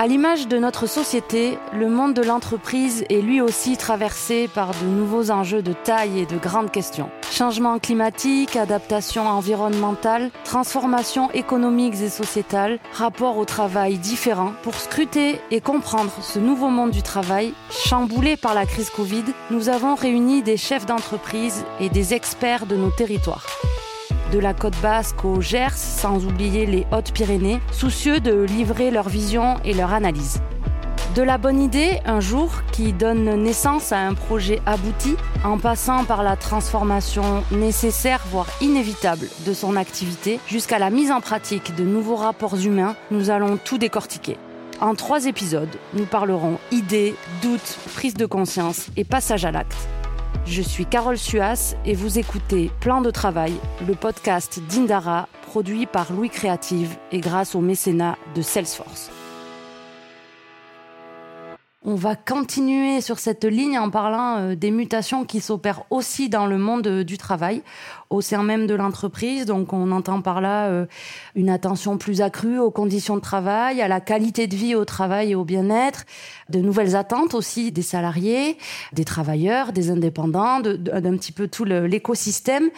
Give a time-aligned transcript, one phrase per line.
[0.00, 4.86] À l'image de notre société, le monde de l'entreprise est lui aussi traversé par de
[4.86, 7.10] nouveaux enjeux de taille et de grandes questions.
[7.30, 14.54] Changement climatique, adaptation environnementale, transformation économiques et sociétales, rapport au travail différent.
[14.62, 19.68] Pour scruter et comprendre ce nouveau monde du travail, chamboulé par la crise Covid, nous
[19.68, 23.44] avons réuni des chefs d'entreprise et des experts de nos territoires
[24.32, 29.56] de la côte basque au Gers, sans oublier les Hautes-Pyrénées, soucieux de livrer leur vision
[29.64, 30.40] et leur analyse.
[31.14, 36.04] De la bonne idée, un jour, qui donne naissance à un projet abouti, en passant
[36.04, 41.82] par la transformation nécessaire, voire inévitable, de son activité, jusqu'à la mise en pratique de
[41.82, 44.36] nouveaux rapports humains, nous allons tout décortiquer.
[44.80, 49.88] En trois épisodes, nous parlerons idées, doutes, prise de conscience et passage à l'acte.
[50.46, 53.52] Je suis Carole Suas et vous écoutez Plan de travail,
[53.86, 59.10] le podcast d'Indara produit par Louis Créative et grâce au mécénat de Salesforce.
[61.82, 66.46] On va continuer sur cette ligne en parlant euh, des mutations qui s'opèrent aussi dans
[66.46, 67.62] le monde euh, du travail,
[68.10, 69.46] au sein même de l'entreprise.
[69.46, 70.86] Donc on entend par là euh,
[71.34, 75.32] une attention plus accrue aux conditions de travail, à la qualité de vie au travail
[75.32, 76.04] et au bien-être,
[76.48, 78.58] de nouvelles attentes aussi des salariés,
[78.92, 82.68] des travailleurs, des indépendants, d'un petit peu tout l'écosystème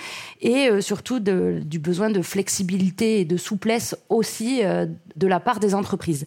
[0.41, 6.27] et surtout du besoin de flexibilité et de souplesse aussi de la part des entreprises.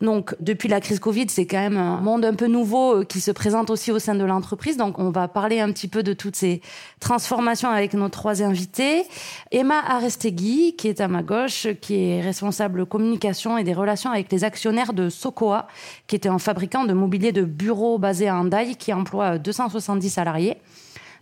[0.00, 3.20] Donc, depuis la crise Covid, c'est quand même un monde un peu nouveau euh, qui
[3.20, 4.76] se présente aussi au sein de l'entreprise.
[4.76, 6.60] Donc, on va parler un petit peu de toutes ces
[7.00, 9.04] transformations avec nos trois invités.
[9.50, 14.30] Emma Arestegui, qui est à ma gauche, qui est responsable communication et des relations avec
[14.32, 15.68] les actionnaires de Socoa,
[16.06, 20.56] qui était un fabricant de mobilier de bureaux basé à Hendaye, qui emploie 270 salariés.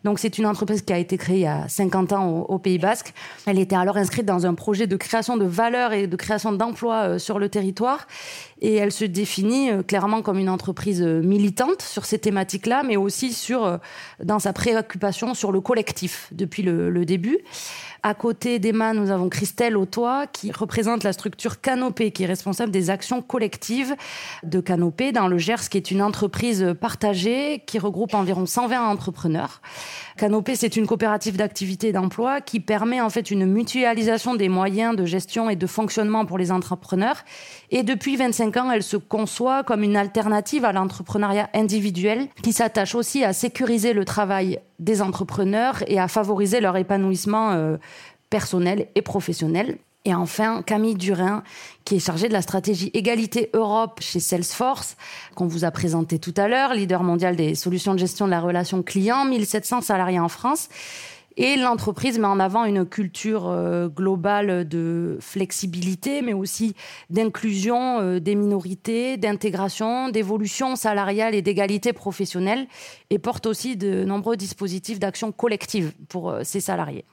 [0.06, 2.78] Donc c'est une entreprise qui a été créée il y a 50 ans au, Pays
[2.78, 3.12] Basque.
[3.44, 7.08] Elle était alors inscrite dans un projet de création de valeur et de création d'emplois
[7.08, 8.06] euh, sur le territoire.
[8.60, 12.96] Et elle se définit euh, clairement comme une entreprise euh, militante sur ces thématiques-là, mais
[12.96, 13.80] aussi sur,
[14.22, 17.38] dans sa préoccupation sur le collectif depuis le, le début.
[18.06, 22.70] À côté d'Emma, nous avons Christelle Autois qui représente la structure Canopée, qui est responsable
[22.70, 23.96] des actions collectives
[24.44, 29.60] de Canopée dans le Gers, qui est une entreprise partagée qui regroupe environ 120 entrepreneurs.
[30.16, 34.96] Canopée, c'est une coopérative d'activité et d'emploi qui permet en fait une mutualisation des moyens
[34.96, 37.22] de gestion et de fonctionnement pour les entrepreneurs.
[37.70, 42.94] Et depuis 25 ans, elle se conçoit comme une alternative à l'entrepreneuriat individuel qui s'attache
[42.94, 47.76] aussi à sécuriser le travail des entrepreneurs et à favoriser leur épanouissement euh,
[48.30, 49.76] personnel et professionnel.
[50.06, 51.42] Et enfin, Camille Durin,
[51.84, 54.96] qui est chargée de la stratégie égalité Europe chez Salesforce,
[55.34, 58.40] qu'on vous a présenté tout à l'heure, leader mondial des solutions de gestion de la
[58.40, 60.68] relation client, 1700 salariés en France.
[61.36, 66.76] Et l'entreprise met en avant une culture euh, globale de flexibilité, mais aussi
[67.10, 72.68] d'inclusion euh, des minorités, d'intégration, d'évolution salariale et d'égalité professionnelle,
[73.10, 77.04] et porte aussi de nombreux dispositifs d'action collective pour euh, ses salariés.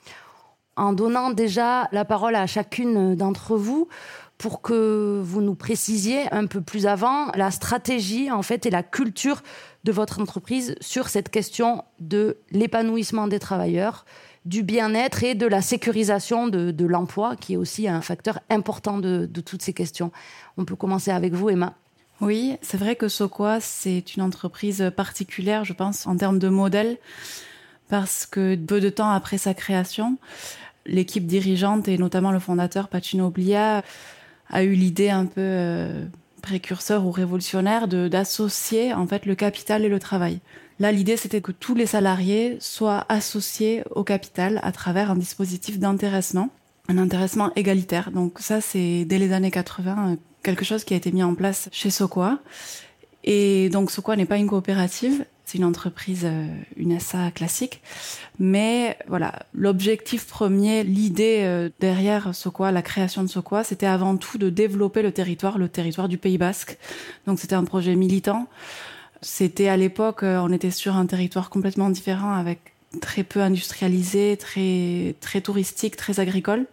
[0.75, 3.88] En donnant déjà la parole à chacune d'entre vous,
[4.38, 8.83] pour que vous nous précisiez un peu plus avant la stratégie en fait et la
[8.83, 9.41] culture
[9.83, 14.06] de votre entreprise sur cette question de l'épanouissement des travailleurs,
[14.45, 19.25] du bien-être et de la sécurisation de, l'emploi, qui est aussi un facteur important de,
[19.45, 20.12] toutes ces questions.
[20.57, 21.75] On peut commencer avec vous, Emma.
[22.19, 26.97] Oui, c'est vrai que Soqua, c'est une entreprise particulière, je pense, en termes de modèle,
[27.89, 30.17] parce que peu de temps après sa création,
[30.85, 33.83] l'équipe dirigeante et notamment le fondateur Pacino Oblia
[34.49, 36.05] a eu l'idée un peu euh,
[36.41, 40.39] précurseur ou révolutionnaire de d'associer en fait le capital et le travail.
[40.79, 45.79] Là, l'idée c'était que tous les salariés soient associés au capital à travers un dispositif
[45.79, 46.49] d'intéressement,
[46.89, 48.11] un intéressement égalitaire.
[48.11, 51.35] Donc ça, c'est dès les années 80 euh, quelque chose qui a été mis en
[51.35, 52.39] place chez Soqua.
[53.23, 57.81] Et donc Soqua n'est pas une coopérative, c'est une entreprise, euh, une SA classique.
[58.39, 64.37] Mais voilà, l'objectif premier, l'idée euh, derrière Soqua, la création de Soqua, c'était avant tout
[64.37, 66.77] de développer le territoire, le territoire du Pays Basque.
[67.27, 68.47] Donc c'était un projet militant.
[69.21, 74.38] C'était à l'époque, euh, on était sur un territoire complètement différent avec très peu industrialisé,
[74.38, 76.68] très, très touristique, très agricole.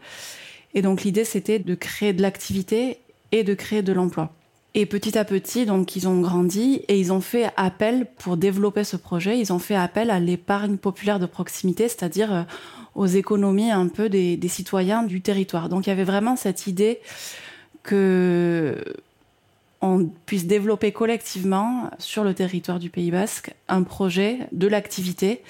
[0.75, 2.99] Et donc l'idée, c'était de créer de l'activité
[3.33, 4.33] et de créer de l'emploi.
[4.75, 8.85] Et petit à petit, donc, ils ont grandi et ils ont fait appel pour développer
[8.85, 9.39] ce projet.
[9.39, 12.43] Ils ont fait appel à l'épargne populaire de proximité, c'est-à-dire euh,
[12.95, 15.69] aux économies un peu des, citoyens du territoire.
[15.69, 17.01] Donc, il y avait vraiment cette idée
[17.83, 18.77] que
[19.83, 25.43] on puisse développer collectivement sur le territoire du Pays Basque un projet de l'activité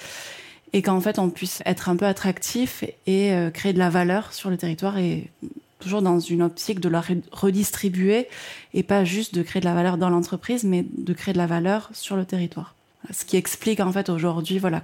[0.71, 4.31] et qu'en fait on puisse être un peu attractif et euh, créer de la valeur
[4.31, 4.95] sur le territoire
[5.81, 8.27] toujours dans une optique de la redistribuer
[8.73, 11.47] et pas juste de créer de la valeur dans l'entreprise, mais de créer de la
[11.47, 12.75] valeur sur le territoire.
[13.09, 14.81] Ce qui explique en fait aujourd'hui voilà,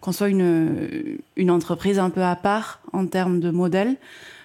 [0.00, 3.96] qu'on soit une, entreprise un peu à part en termes de modèle,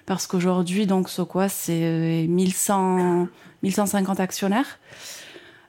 [0.06, 3.26] parce qu'aujourd'hui, donc, Soqua, c'est 1100, euh,
[3.64, 4.78] 1150 actionnaires.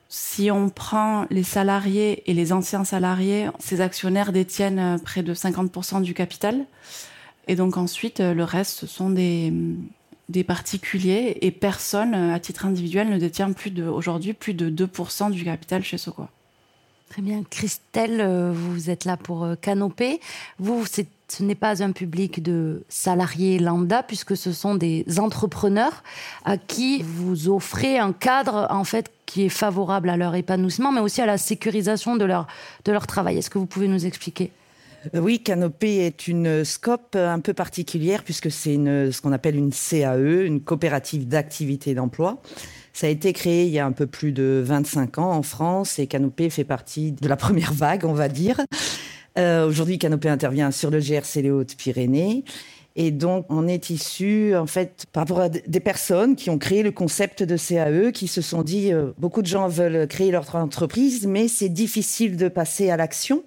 [0.09, 5.33] Si on prend les salariés et les anciens salariés, ces actionnaires détiennent euh, près de
[5.33, 6.65] 50% du capital.
[7.47, 9.51] Et donc ensuite, euh, le reste, ce sont des,
[10.29, 15.31] des particuliers et personne, à titre individuel, ne détient plus de, aujourd'hui plus de 2%
[15.31, 16.29] du capital chez Soqua.
[17.09, 17.43] Très bien.
[17.49, 20.19] Christelle, euh, vous êtes là pour euh, Canopé.
[20.59, 26.03] Vous, ce n'est pas un public de salariés lambda, puisque ce sont des entrepreneurs
[26.43, 30.99] à qui vous offrez un cadre, en fait, qui est favorable à leur épanouissement, mais
[30.99, 32.47] aussi à la sécurisation de leur,
[32.83, 33.37] de leur travail.
[33.37, 34.51] Est-ce que vous pouvez nous expliquer?
[34.51, 34.66] euh,
[35.13, 40.45] oui, Canopé est une scope un peu particulière puisque c'est ce qu'on appelle une CAE,
[40.45, 42.41] une coopérative d'activité d'emploi.
[42.93, 45.99] Ça a été créé il y a un peu plus de 25 ans en France
[45.99, 48.59] et Canopé fait partie de la première vague, on va dire.
[49.37, 52.43] Euh, Aujourd'hui, Canopé intervient sur le GRC les Hautes-Pyrénées.
[52.95, 56.81] Et donc, on est issu, en fait, par rapport à des personnes qui ont créé
[56.81, 60.55] le concept de CAE, qui se sont dit, euh, beaucoup de gens veulent créer leur
[60.55, 63.43] entreprise, mais c'est difficile de passer à l'action.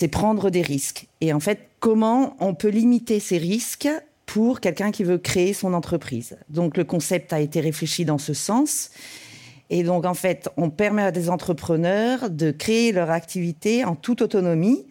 [0.00, 1.08] C'est prendre des risques.
[1.20, 3.86] Et en fait, comment on peut limiter ces risques
[4.24, 6.38] pour quelqu'un qui veut créer son entreprise?
[6.48, 8.88] Donc le concept a été réfléchi dans ce sens.
[9.68, 14.22] Et donc en fait, on permet à des entrepreneurs de créer leur activité en toute
[14.22, 14.86] autonomie,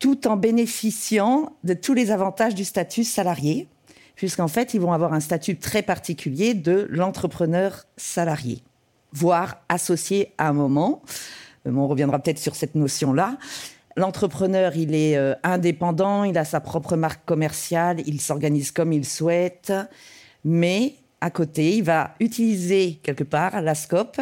[0.00, 3.68] tout en bénéficiant de tous les avantages du statut salarié,
[4.16, 8.60] puisqu'en fait, ils vont avoir un statut très particulier de l'entrepreneur salarié,
[9.12, 11.00] voire associé à un moment.
[11.64, 13.38] Euh, on reviendra peut-être sur cette notion-là.
[13.96, 19.06] L'entrepreneur, il est euh, indépendant, il a sa propre marque commerciale, il s'organise comme il
[19.06, 19.72] souhaite,
[20.44, 24.20] mais à côté, il va utiliser quelque part la scope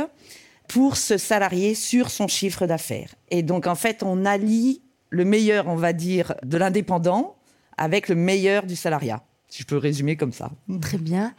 [0.68, 3.14] pour se salarier sur son chiffre d'affaires.
[3.30, 4.80] Et donc, en fait, on allie
[5.10, 7.34] le meilleur, on va dire, de l'indépendant
[7.76, 9.22] avec le meilleur du salariat
[9.54, 10.50] si je peux résumer comme ça.
[10.80, 11.32] Très bien.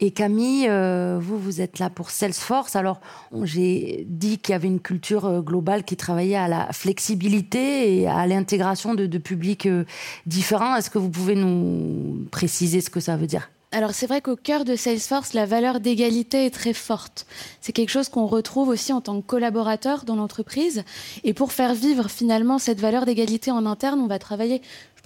[0.00, 2.74] Et Camille, euh, vous, vous êtes là pour Salesforce.
[2.74, 3.00] Alors,
[3.44, 8.08] j'ai dit qu'il y avait une culture euh, globale qui travaillait à la flexibilité et
[8.08, 9.84] à l'intégration de, de publics euh,
[10.26, 10.74] différents.
[10.74, 13.48] Est-ce que vous pouvez nous préciser ce que ça veut dire?
[13.72, 17.24] Alors c'est vrai qu'au cœur de Salesforce, la valeur d'égalité est très forte.
[17.60, 20.82] C'est quelque chose qu'on retrouve aussi en tant que collaborateur dans l'entreprise.
[21.22, 24.60] Et pour faire vivre finalement cette valeur d'égalité en interne, on va travailler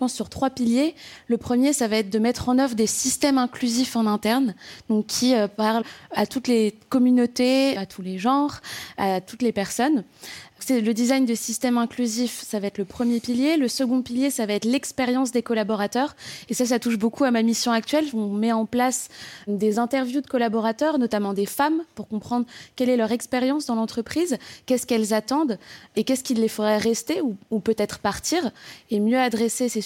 [0.09, 0.95] sur trois piliers.
[1.29, 4.55] Le premier, ça va être de mettre en œuvre des systèmes inclusifs en interne,
[4.89, 8.61] donc qui euh, parlent à toutes les communautés, à tous les genres,
[8.97, 10.05] à toutes les personnes.
[10.71, 13.56] Le design de systèmes inclusifs, ça va être le premier pilier.
[13.56, 16.17] Le second pilier, ça va être l'expérience des collaborateurs.
[16.49, 18.06] Et ça, ça touche beaucoup à ma mission actuelle.
[18.15, 19.09] On met en place
[19.47, 22.47] des interviews de collaborateurs, notamment des femmes, pour comprendre
[22.77, 25.59] quelle est leur expérience dans l'entreprise, qu'est-ce qu'elles attendent
[25.97, 28.51] et qu'est-ce qu'il les ferait rester ou, ou peut-être partir
[28.91, 29.83] et mieux adresser ces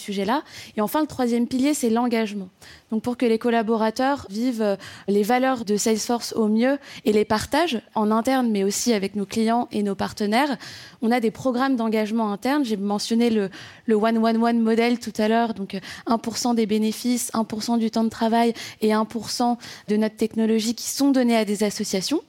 [0.76, 2.48] Et enfin, le troisième pilier, c'est l'engagement.
[2.90, 4.76] Donc pour que les collaborateurs vivent
[5.06, 9.26] les valeurs de Salesforce au mieux et les partagent en interne, mais aussi avec nos
[9.26, 10.56] clients et nos partenaires,
[11.02, 12.64] on a des programmes d'engagement interne.
[12.64, 13.50] J'ai mentionné le,
[13.86, 18.04] le one one one modèle tout à l'heure, donc 1% des bénéfices, 1% du temps
[18.04, 19.56] de travail et 1%
[19.88, 22.22] de notre technologie qui sont donnés à des associations.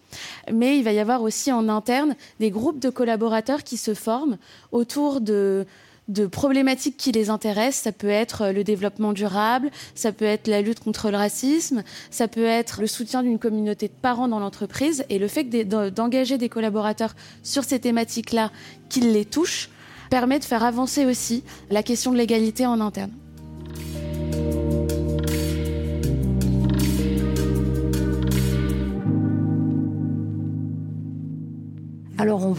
[0.52, 4.38] Mais il va y avoir aussi en interne des groupes de collaborateurs qui se forment
[4.72, 5.66] autour de
[6.10, 7.84] de problématiques qui les intéressent.
[7.84, 12.28] Ça peut être le développement durable, ça peut être la lutte contre le racisme, ça
[12.28, 15.06] peut être le soutien d'une communauté de parents dans l'entreprise.
[15.10, 18.52] Et le fait d'engager des collaborateurs sur ces thématiques-là,
[18.90, 19.70] qui les touchent,
[20.10, 23.12] permet de faire avancer aussi la question de l'égalité en interne.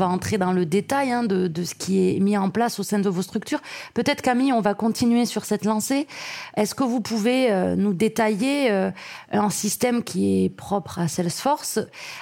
[0.00, 2.98] Va entrer dans le détail hein, de, ce qui est mis en place au sein
[2.98, 3.60] de vos structures.
[3.94, 6.06] Peut-être, Camille, on va continuer sur cette lancée.
[6.56, 8.90] Est-ce que vous pouvez euh, nous détailler euh,
[9.30, 11.78] un système qui est propre à Salesforce,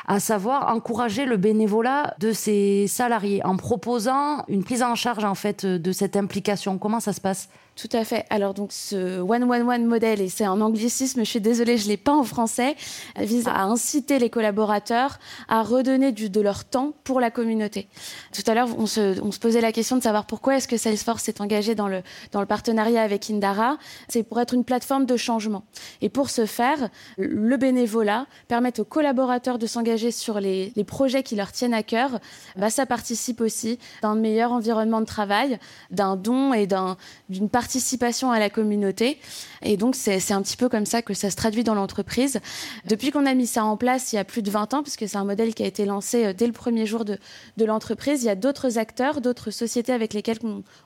[0.06, 5.34] à savoir encourager le bénévolat de ses salariés en proposant une prise en charge en
[5.34, 6.78] fait de cette implication?
[6.78, 7.48] Comment ça se passe?
[7.78, 8.26] Tout à fait.
[8.28, 11.86] Alors donc ce one one one modèle et c'est un anglicisme, je suis désolée, je
[11.86, 12.74] l'ai pas en français,
[13.16, 17.88] vise à inciter les collaborateurs à redonner de leur temps pour la communauté.
[18.32, 21.40] Tout à l'heure, on se, posait la question de savoir pourquoi est-ce que Salesforce s'est
[21.40, 22.02] engagé dans le
[22.46, 23.78] partenariat avec Indara.
[24.08, 25.62] C'est pour être une plateforme de changement.
[26.00, 31.36] Et pour ce faire, le bénévolat permet aux collaborateurs de s'engager sur les, projets qui
[31.36, 32.18] leur tiennent à cœur.
[32.56, 35.58] Bah, ça participe aussi d'un meilleur environnement de travail,
[35.90, 36.96] d'un don et d'un
[37.28, 39.18] d'une partie participation à la communauté.
[39.62, 42.40] Et donc, c'est un petit peu comme ça que ça se traduit dans l'entreprise.
[42.86, 45.08] Depuis qu'on a mis ça en place il y a plus de 20 ans, puisque
[45.08, 47.18] c'est un modèle qui a été lancé euh, dès le premier jour de,
[47.58, 50.38] l'entreprise, il y a d'autres acteurs, d'autres sociétés avec lesquelles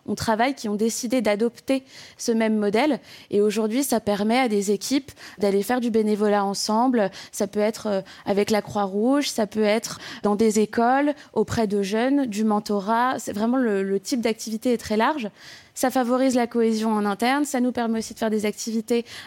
[0.07, 1.85] on, travaille qui ont décidé d'adopter
[2.19, 3.01] ce même modèle.
[3.31, 7.11] Et aujourd'hui, ça permet à des équipes d'aller faire du bénévolat ensemble.
[7.31, 11.83] Ça peut être euh, avec la Croix-Rouge, ça peut être dans des écoles, auprès de
[11.83, 13.19] jeunes, du mentorat.
[13.19, 15.29] C'est vraiment le type d'activité est très large.
[15.75, 17.45] Ça favorise la cohésion en interne.
[17.45, 18.62] Ça nous permet aussi de faire des activités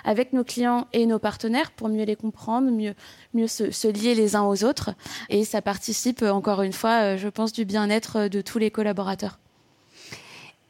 [0.04, 2.94] avec nos clients et nos partenaires pour mieux les comprendre, mieux,
[3.34, 4.92] mieux se, se lier les uns aux autres.
[5.30, 9.40] Et ça participe, encore une fois, euh, je pense, du bien-être de tous les collaborateurs.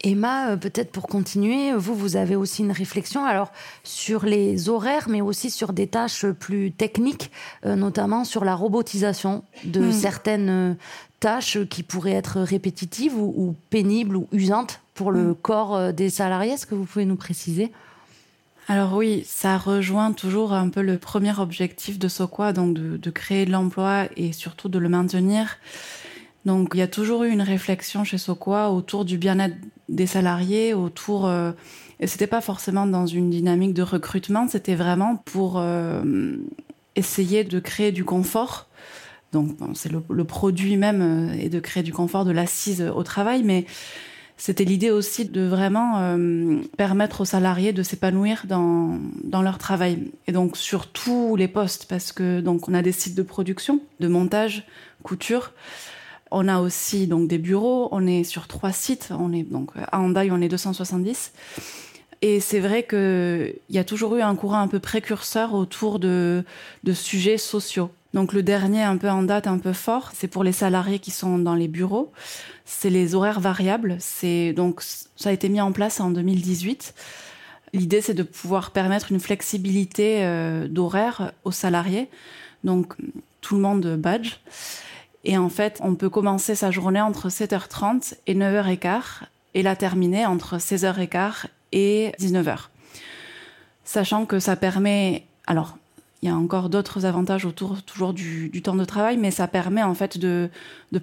[0.05, 3.51] Emma, euh, peut-être pour continuer, vous, vous avez aussi une réflexion alors
[3.83, 7.31] sur les horaires, mais aussi sur des tâches plus techniques,
[7.65, 9.91] euh, notamment sur la robotisation de mmh.
[9.91, 10.77] certaines
[11.19, 15.35] tâches qui pourraient être répétitives ou, ou pénibles ou usantes pour le mmh.
[15.35, 16.51] corps euh, des salariés.
[16.51, 17.71] Est-ce que vous pouvez nous préciser?
[18.67, 23.45] Alors oui, ça rejoint toujours un peu le premier objectif de Soqua, donc de, créer
[23.45, 25.57] de l'emploi et surtout de le maintenir.
[26.45, 29.55] Donc il y a toujours eu une réflexion chez Soqua autour du bien-être
[29.87, 31.51] des salariés, autour euh,
[31.99, 36.35] et c'était pas forcément dans une dynamique de recrutement, c'était vraiment pour euh,
[36.95, 38.67] essayer de créer du confort.
[39.31, 43.43] Donc c'est le, produit même euh, et de créer du confort de l'assise au travail,
[43.43, 43.65] mais
[44.37, 48.99] c'était l'idée aussi de vraiment euh, permettre aux salariés de s'épanouir dans,
[49.41, 50.11] leur travail.
[50.27, 53.79] Et donc sur tous les postes parce que donc on a des sites de production
[53.99, 54.65] de montage
[55.03, 55.53] couture.
[56.31, 57.87] On a aussi donc des bureaux.
[57.91, 59.09] On est sur trois sites.
[59.17, 61.31] On est donc à Handaï on est 270
[62.21, 65.99] et c'est vrai que il y a toujours eu un courant un peu précurseur autour
[65.99, 66.43] de
[66.93, 70.53] sujets sociaux donc le dernier un peu en date un peu fort c'est pour les
[70.53, 72.11] salariés qui sont dans les bureaux.
[72.63, 73.97] C'est les horaires variables.
[73.99, 76.95] C'est donc ça a été mis en place en 2018
[77.73, 82.07] l'idée c'est de pouvoir permettre une flexibilité euh, d'horaire aux salariés.
[82.63, 82.95] Donc
[83.41, 84.37] tout le monde badge.
[85.25, 89.01] Et en fait on peut commencer sa journée entre 7h30 et 9h15
[89.55, 92.69] et la terminer entre 16h15 et 19h
[93.83, 95.77] sachant que ça permet alors
[96.25, 99.83] il y a encore d'autres avantages autour toujours du, temps de travail mais ça permet
[99.83, 100.49] en fait de,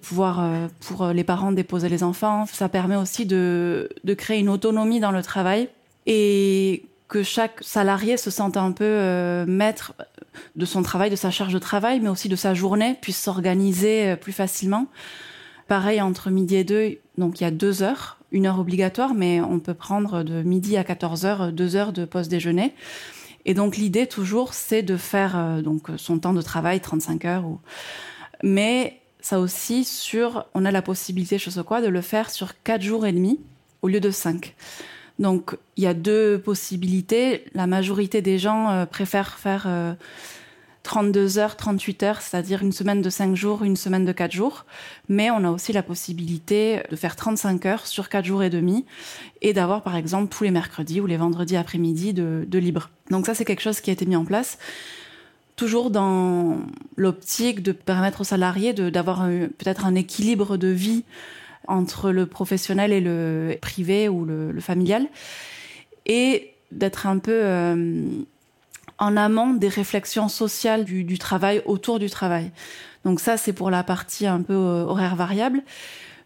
[0.03, 2.45] pouvoir euh, pour les parents déposer les enfants.
[2.47, 3.89] Ça permet aussi de,
[4.19, 5.69] créer une autonomie dans le travail
[6.07, 9.95] et que chaque salarié se sente un peu euh, maître
[10.57, 14.11] de son travail de sa charge de travail mais aussi de sa journée puisse s'organiser
[14.11, 14.89] euh, plus facilement.
[15.69, 19.41] Pareil entre midi et deux donc il y a deux heures une heure obligatoire mais
[19.41, 22.75] on peut prendre de midi à 14 heures deux heures de poste déjeuner
[23.45, 27.45] et donc l'idée toujours c'est de faire euh, donc son temps de travail 35 heures
[28.43, 32.83] mais ça aussi sur on a la possibilité sais quoi de le faire sur quatre
[32.83, 33.41] jours et demi
[33.83, 34.55] au lieu de cinq.
[35.19, 37.45] Donc il ya deux possibilités.
[37.55, 39.95] La majorité des gens euh, préfèrent faire euh,
[40.83, 44.13] 32 heures 38 heures c'est à dire une semaine de cinq jours une semaine de
[44.13, 44.65] quatre jours.
[45.09, 48.85] Mais on a aussi la possibilité de faire 35 heures sur quatre jours et demi
[49.41, 52.91] et d'avoir par exemple tous les mercredis ou les vendredis après-midi de, de libre.
[53.11, 54.59] Donc ça c'est quelque chose qui a été mis en place.
[55.57, 56.59] Toujours dans
[56.97, 61.05] l'optique de permettre aux salariés d'avoir peut-être un équilibre de vie
[61.69, 65.07] entre le professionnel et le privé ou le, le familial
[66.07, 68.05] et d'être un peu euh,
[69.03, 72.53] en amont des réflexions sociales du, travail autour du travail.
[73.05, 75.63] Donc ça c'est pour la partie un peu euh, horaire variable,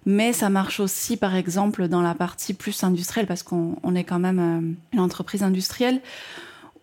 [0.04, 4.18] mais ça marche aussi par exemple dans la partie plus industrielle parce qu'on est quand
[4.18, 6.02] même euh, une entreprise industrielle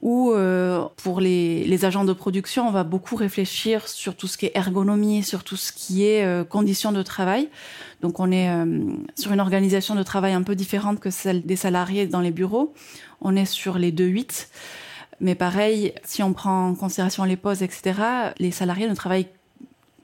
[0.01, 4.47] où euh, pour les, agents de production on va beaucoup réfléchir sur tout ce qui
[4.47, 7.49] est ergonomie, sur tout ce qui est euh, conditions de travail.
[8.01, 8.49] Donc on est
[9.15, 12.73] sur une organisation de travail un peu différente que celle des salariés dans les bureaux.
[13.21, 14.49] On est sur les deux 8
[15.19, 17.93] mais pareil si on prend en considération les pauses etc
[18.37, 19.27] les salariés ne travaillent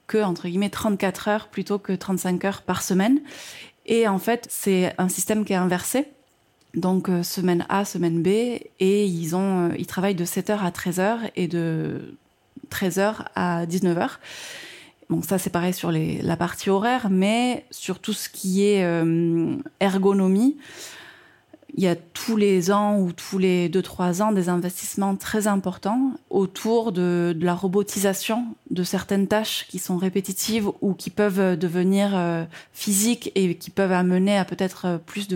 [0.09, 3.21] que entre guillemets 34 heures plutôt que 35 heures par semaine.
[3.85, 6.07] Et en fait c'est un système qui est inversé.
[6.75, 10.65] Donc euh, semaine a semaine b et ils ont euh, ils travaillent de 7 heures
[10.65, 12.17] à 13 heures et de
[12.69, 14.19] 13 heures à 19 heures.
[15.09, 19.55] Bon ça c'est pareil sur la partie horaire mais sur tout ce qui est euh,
[19.79, 20.57] ergonomie
[21.75, 25.47] il y a tous les ans ou tous les deux trois ans des investissements très
[25.47, 32.11] importants autour de, la robotisation de certaines tâches qui sont répétitives ou qui peuvent devenir
[32.13, 35.27] euh, physiques et qui peuvent amener à peut-être euh, plus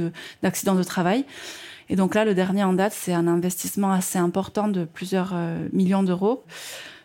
[0.42, 1.26] d'accidents de, travail.
[1.90, 5.68] Et donc là le dernier en date c'est un investissement assez important de plusieurs euh,
[5.72, 6.44] millions d'euros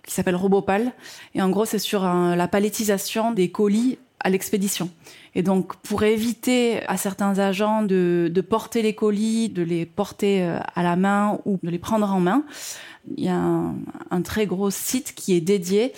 [0.06, 0.92] qui s'appelle robopal.
[1.34, 4.90] Et en gros c'est sur la palettisation des colis à l'expédition.
[5.34, 10.42] Et donc, pour éviter à certains agents de, de, porter les colis, de les porter
[10.42, 12.44] euh, à la main ou de les prendre en main,
[13.16, 13.76] il y a un,
[14.10, 15.92] un très gros site qui est dédié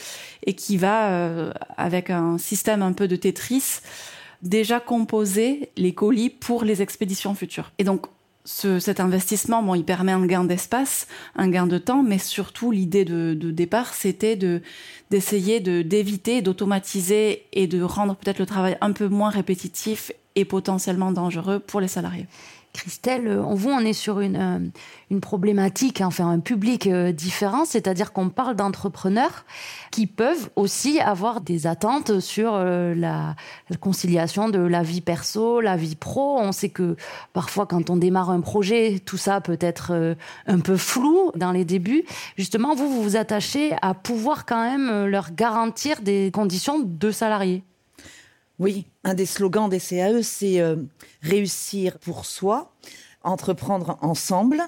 [0.47, 3.81] et qui va, euh, avec un système un peu de Tetris,
[4.43, 7.73] déjà composer les colis pour les expéditions futures.
[7.79, 8.07] Et donc,
[8.51, 12.73] ce, cet investissement, bon, il permet un gain d'espace, un gain de temps, mais surtout
[12.73, 14.61] l'idée de, de, départ, c'était de
[15.11, 20.45] d'essayer de d'éviter, d'automatiser et de rendre peut-être le travail un peu moins répétitif et
[20.45, 22.27] potentiellement dangereux pour les salariés.
[22.73, 24.59] Christelle, euh, on voit, on est sur une, euh,
[25.11, 29.45] une problématique, enfin un public euh, différent, c'est-à-dire qu'on parle d'entrepreneurs
[29.91, 35.77] qui peuvent aussi avoir des attentes sur la, la, conciliation de la vie perso, la
[35.77, 36.39] vie pro.
[36.39, 36.95] On sait que
[37.33, 41.65] parfois quand on démarre un projet, tout ça peut être un peu flou dans les
[41.65, 42.05] débuts.
[42.39, 47.65] Justement, vous, vous vous attachez à pouvoir quand même leur garantir des conditions de salariés.
[48.61, 50.77] Oui, un des slogans des CAE, c'est euh,
[51.23, 52.75] réussir pour soi,
[53.23, 54.61] entreprendre ensemble.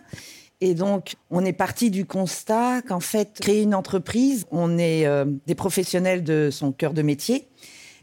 [0.63, 5.27] Et donc, on est parti du constat qu'en fait, créer une entreprise, on est euh,
[5.47, 7.49] des professionnels de son cœur de métier.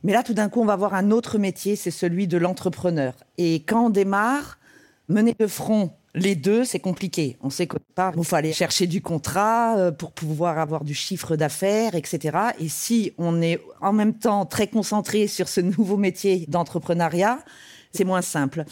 [0.04, 3.16] Mais là, tout d'un coup, on va voir un autre métier, c'est celui de l'entrepreneur.
[3.40, 4.60] Et quand on démarre,
[5.08, 7.38] mener de front les deux, c'est compliqué.
[7.42, 10.94] On sait qu'au départ, il faut aller chercher du contrat euh, pour pouvoir avoir du
[10.94, 12.38] chiffre d'affaires, etc.
[12.60, 17.40] Et si on est en même temps très concentré sur ce nouveau métier d'entrepreneuriat,
[17.94, 18.66] c'est moins simple.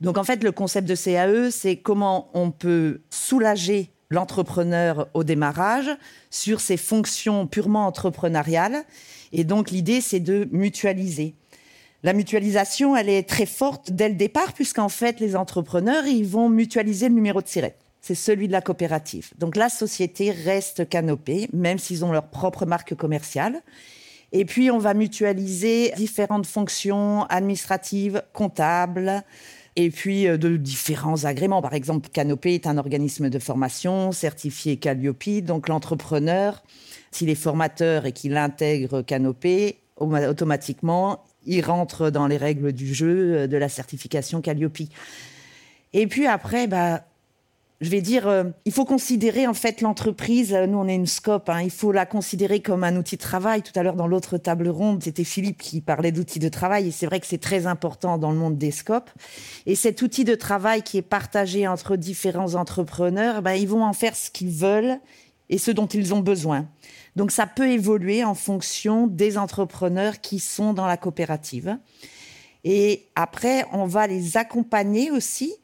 [0.00, 5.90] Donc en fait, le concept de CAE, c'est comment on peut soulager l'entrepreneur au démarrage
[6.30, 8.84] sur ses fonctions purement entrepreneuriales.
[9.32, 11.34] Et donc l'idée, c'est de mutualiser.
[12.04, 16.50] La mutualisation, elle est très forte dès le départ, puisqu'en fait, les entrepreneurs, ils vont
[16.50, 17.76] mutualiser le numéro de siret.
[18.02, 19.30] C'est celui de la coopérative.
[19.38, 23.62] Donc la société reste canopée, même s'ils ont leur propre marque commerciale.
[24.32, 29.24] Et puis, on va mutualiser différentes fonctions administratives, comptables,
[29.76, 31.62] et puis euh, de différents agréments.
[31.62, 35.40] Par exemple, Canopé est un organisme de formation certifié Calliope.
[35.42, 36.62] Donc l'entrepreneur,
[37.10, 43.34] s'il est formateur et qu'il intègre Canopé, automatiquement, il rentre dans les règles du jeu
[43.34, 44.88] euh, de la certification Calliope.
[45.92, 47.04] Et puis après, bah,
[47.80, 50.54] je vais dire, euh, il faut considérer en fait l'entreprise.
[50.54, 51.48] Euh, nous, on est une scope.
[51.48, 53.62] Hein, il faut la considérer comme un outil de travail.
[53.62, 56.88] Tout à l'heure, dans l'autre table ronde, c'était Philippe qui parlait d'outils de travail.
[56.88, 59.10] Et c'est vrai que c'est très important dans le monde des scopes.
[59.66, 63.92] Et cet outil de travail qui est partagé entre différents entrepreneurs, bah, ils vont en
[63.92, 64.98] faire ce qu'ils veulent
[65.50, 66.66] et ce dont ils ont besoin.
[67.16, 71.78] Donc ça peut évoluer en fonction des entrepreneurs qui sont dans la coopérative.
[72.64, 75.54] Et après, on va les accompagner aussi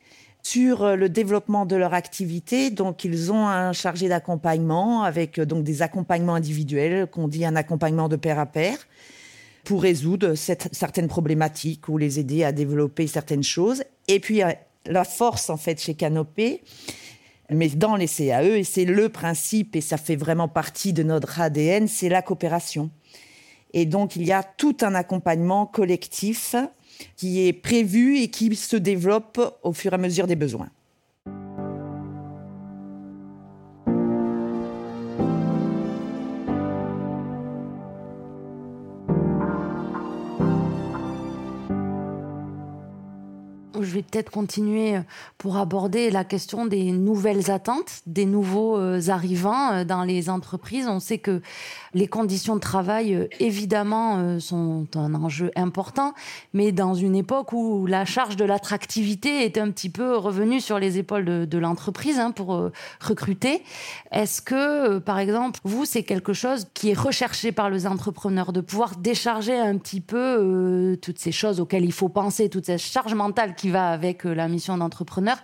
[0.43, 2.71] sur euh, le développement de leur activité.
[2.71, 7.57] Donc, ils ont un chargé d'accompagnement avec euh, donc des accompagnements individuels, qu'on dit un
[7.57, 8.77] accompagnement de pair à pair,
[9.64, 13.83] pour résoudre certaines problématiques ou les aider à développer certaines choses.
[14.09, 14.40] Et puis,
[14.87, 16.62] la force, en fait, chez Canopé,
[17.51, 21.41] mais dans les CAE, et c'est le principe, et ça fait vraiment partie de notre
[21.41, 22.91] ADN, c'est la coopération.
[23.73, 26.55] Et donc, il y a tout un accompagnement collectif
[27.17, 30.71] qui est prévu et qui se développe au fur et à mesure des besoins.
[43.90, 45.00] Je vais peut-être continuer euh,
[45.37, 50.87] pour aborder la question des nouvelles attentes, des nouveaux euh, arrivants euh, dans les entreprises.
[50.87, 51.42] On sait que
[51.92, 56.14] les conditions de travail, évidemment, sont un enjeu important,
[56.55, 60.79] mais dans une époque où la charge de l'attractivité est un petit peu revenue sur
[60.79, 63.64] les épaules de, l'entreprise hein, pour recruter,
[64.12, 68.61] est-ce que, par exemple, vous, c'est quelque chose qui est recherché par les entrepreneurs, de
[68.61, 73.14] pouvoir décharger un petit peu toutes ces choses auxquelles il faut penser, toute cette charge
[73.14, 75.38] mentale qui va avec euh, la mission d'entrepreneur.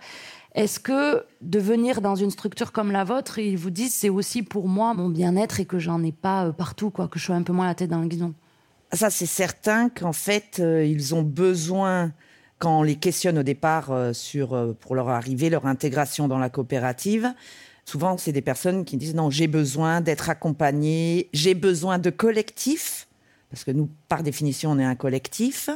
[0.53, 4.43] Est-ce que de venir dans une structure comme la vôtre, ils vous disent c'est aussi
[4.43, 7.35] pour moi mon bien-être et que j'en ai pas euh, partout, quoi, que je sois
[7.35, 8.33] un peu moins la tête dans le guidon
[8.93, 12.11] Ça, c'est certain qu'en fait, euh, ils ont besoin,
[12.59, 17.33] quand on les questionne au départ sur, pour leur arrivée, leur intégration dans la coopérative,
[17.85, 23.07] souvent c'est des personnes qui disent non, j'ai besoin d'être accompagné, j'ai besoin de collectif,
[23.49, 25.69] parce que nous, par définition, on est un collectif.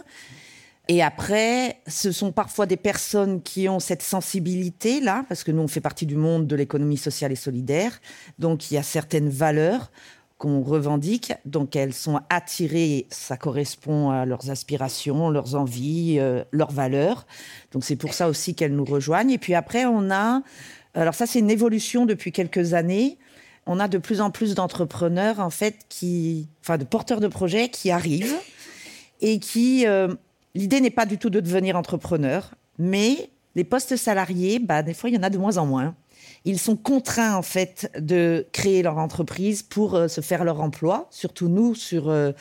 [0.91, 5.69] Et après, ce sont parfois des personnes qui ont cette sensibilité-là, parce que nous, on
[5.69, 8.01] fait partie du monde de l'économie sociale et solidaire.
[8.39, 9.89] Donc, il y a certaines valeurs
[10.37, 11.31] qu'on revendique.
[11.45, 17.25] Donc, elles sont attirées, ça correspond à leurs aspirations, leurs envies, euh, leurs valeurs.
[17.71, 19.31] Donc, c'est pour ça aussi qu'elles nous rejoignent.
[19.31, 20.41] Et puis après, on a,
[20.93, 23.17] alors ça, c'est une évolution depuis quelques années.
[23.65, 27.69] On a de plus en plus d'entrepreneurs, en fait, qui, enfin, de porteurs de projets
[27.69, 28.35] qui arrivent
[29.21, 30.13] et qui, euh,
[30.55, 35.09] l'idée n'est pas du tout de devenir entrepreneur, mais les postes salariés, bah, des fois,
[35.09, 35.95] il y en a de moins en moins.
[36.45, 41.07] Ils sont contraints, en fait, de créer leur entreprise pour euh, se faire leur emploi,
[41.11, 42.31] surtout nous, sur euh,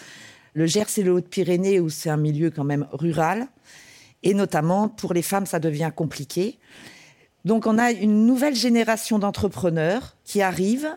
[0.55, 3.49] le Gers et le Haut-Pyrénées, où c'est un milieu quand même rural.
[4.23, 6.59] Et notamment, pour les femmes, ça devient compliqué.
[7.45, 10.89] Donc, on a une nouvelle génération d'entrepreneurs qui arrive.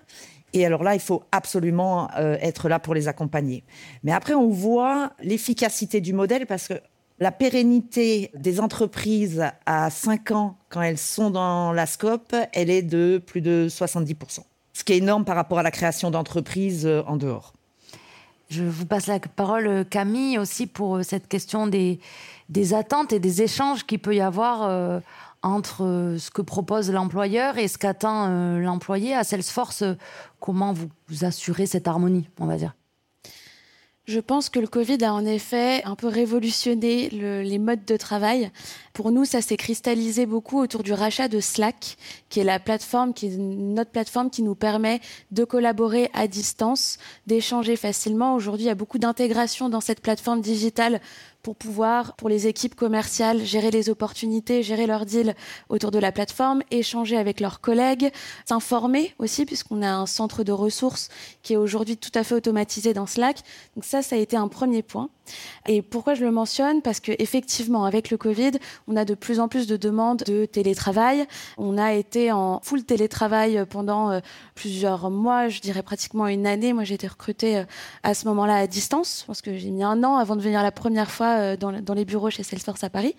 [0.52, 3.63] Et alors là, il faut absolument euh, être là pour les accompagner.
[4.04, 6.76] Mais après, on voit l'efficacité du modèle parce que
[7.19, 12.82] la pérennité des entreprises à 5 ans, quand elles sont dans la scope, elle est
[12.82, 14.39] de plus de 70%.
[14.73, 17.54] Ce qui est énorme par rapport à la création d'entreprises euh, en dehors.
[18.49, 21.99] Je vous passe la parole, Camille, aussi pour euh, cette question des,
[22.73, 24.99] attentes et des échanges qu'il peut y avoir euh,
[25.43, 29.13] entre ce que propose l'employeur et ce qu'attend l'employé.
[29.13, 29.84] À Salesforce,
[30.39, 32.73] comment vous, vous assurez cette harmonie, on va dire?
[34.06, 37.96] Je pense que le Covid a en effet un peu révolutionné le, les modes de
[37.96, 38.52] travail.
[38.92, 41.96] Pour nous, ça s'est cristallisé beaucoup autour du rachat de Slack,
[42.28, 45.00] qui est la plateforme, qui est notre plateforme qui nous permet
[45.32, 48.36] de collaborer à distance, d'échanger facilement.
[48.36, 51.00] Aujourd'hui, il y a beaucoup d'intégration dans cette plateforme digitale
[51.44, 55.36] pour pouvoir, pour les équipes commerciales, gérer les opportunités, gérer leurs deals
[55.68, 58.12] autour de la plateforme, échanger avec leurs collègues,
[58.46, 61.10] s'informer aussi, puisqu'on a un centre de ressources
[61.42, 63.38] qui est aujourd'hui tout à fait automatisé dans Slack.
[63.76, 65.10] Donc ça, ça a été un premier point.
[65.68, 66.82] Et pourquoi je le mentionne?
[66.82, 68.52] Parce que effectivement, avec le Covid,
[68.88, 71.26] on a de plus en plus de demandes de télétravail.
[71.58, 74.20] On a été en full télétravail pendant euh,
[74.56, 76.74] plusieurs mois, je dirais pratiquement une année.
[76.74, 77.64] Moi, j'ai été recrutée euh,
[78.04, 80.72] à ce moment-là à distance, parce que j'ai mis un an avant de venir la
[80.72, 83.15] première fois euh, dans, dans les bureaux chez Salesforce à Paris.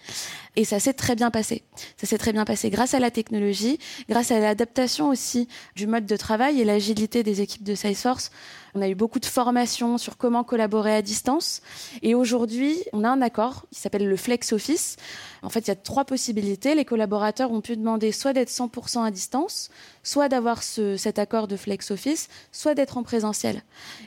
[0.56, 1.62] Et ça s'est très bien passé.
[1.96, 6.06] Ça s'est très bien passé grâce à la technologie, grâce à l'adaptation aussi du mode
[6.06, 8.30] de travail et l'agilité des équipes de Salesforce.
[8.76, 11.62] On a eu beaucoup de formations sur comment collaborer à distance.
[12.02, 14.96] Et aujourd'hui, on a un accord qui s'appelle le Flex Office.
[15.42, 16.74] En fait, il y a trois possibilités.
[16.74, 19.70] Les collaborateurs ont pu demander soit d'être 100% à distance,
[20.02, 23.62] soit d'avoir ce, cet accord de Flex Office, soit d'être en présentiel.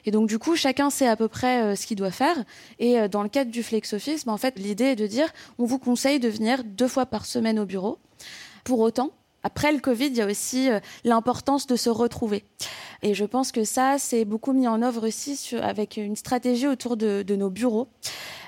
[0.06, 2.36] Et donc, du coup, chacun sait à peu près euh, ce qu'il doit faire.
[2.80, 5.32] Et euh, dans le cadre du Flex Office, ben, en fait, l'idée est de dire,
[5.60, 8.00] on vous conseille de venir deux fois par semaine au bureau.
[8.66, 9.12] Pour autant,
[9.48, 12.44] après le Covid, il y a aussi euh, l'importance de se retrouver.
[13.02, 16.98] Et je pense que ça, c'est beaucoup mis en œuvre aussi avec une stratégie autour
[16.98, 17.88] de, de nos bureaux.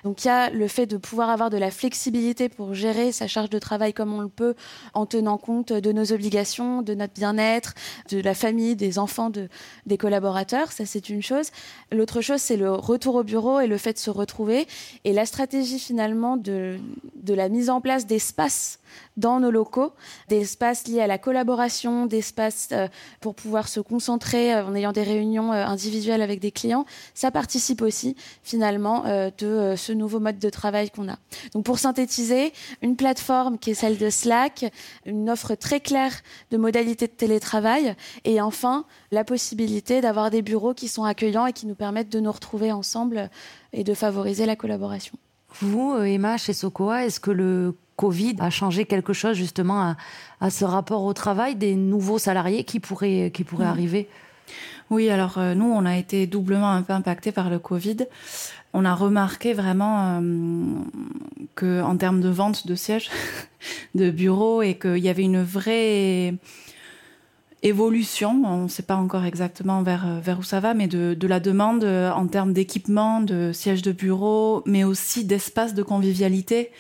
[0.04, 3.28] Donc il y a le fait de pouvoir avoir de la flexibilité pour gérer sa
[3.28, 4.56] charge de travail comme on le peut
[4.94, 7.74] en tenant compte de nos obligations, de notre bien-être,
[8.10, 9.50] de la famille, des enfants, de,
[9.86, 10.72] des collaborateurs.
[10.72, 11.50] Ça, c'est une chose.
[11.92, 14.68] L'autre chose, c'est le retour au bureau et le fait de se retrouver.
[15.04, 16.78] Et la stratégie finalement de,
[17.16, 18.80] de la mise en place d'espaces
[19.18, 19.94] dans nos locaux,
[20.30, 22.88] d'espaces liés à la collaboration, d'espaces euh,
[23.20, 27.32] pour pouvoir se concentrer euh, en ayant des réunions euh, individuelles avec des clients, ça
[27.32, 29.04] participe aussi finalement
[29.38, 31.17] de ce nouveau mode de travail qu'on a.
[31.54, 34.71] Donc pour synthétiser, une plateforme qui est celle de Slack,
[35.08, 36.13] une offre très claire
[36.52, 41.54] de modalités de télétravail et enfin la possibilité d'avoir des bureaux qui sont accueillants et
[41.54, 43.32] qui nous permettent de nous retrouver ensemble
[43.73, 45.15] et de favoriser la collaboration.
[45.62, 49.97] Vous, Emma, chez Sokoa, est-ce que le Covid a changé quelque chose justement à,
[50.39, 53.78] à, ce rapport au travail des nouveaux salariés qui pourraient, qui pourraient mmh.
[53.78, 54.10] arriver?
[54.89, 57.97] Oui, alors euh, nous, on a été doublement un peu impacté par le Covid.
[58.74, 60.22] On a remarqué vraiment euh,
[61.56, 63.10] que en termes de vente de sièges,
[63.96, 66.36] de bureaux, et qu'il y avait une vraie
[67.62, 71.42] évolution, on ne sait pas encore exactement vers, vers où ça va, mais de, la
[71.42, 76.72] demande en termes d'équipement, de sièges de bureau, mais aussi d'espace de convivialité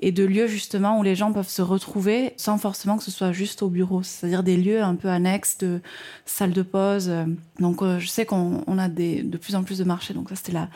[0.00, 3.32] et de lieux justement où les gens peuvent se retrouver sans forcément que ce soit
[3.32, 5.80] juste au bureau, c'est-à-dire des lieux un peu annexes de
[6.24, 7.10] salles de pause.
[7.58, 10.36] Donc euh, je sais qu'on on a de plus en plus de marchés, donc ça
[10.36, 10.68] c'était là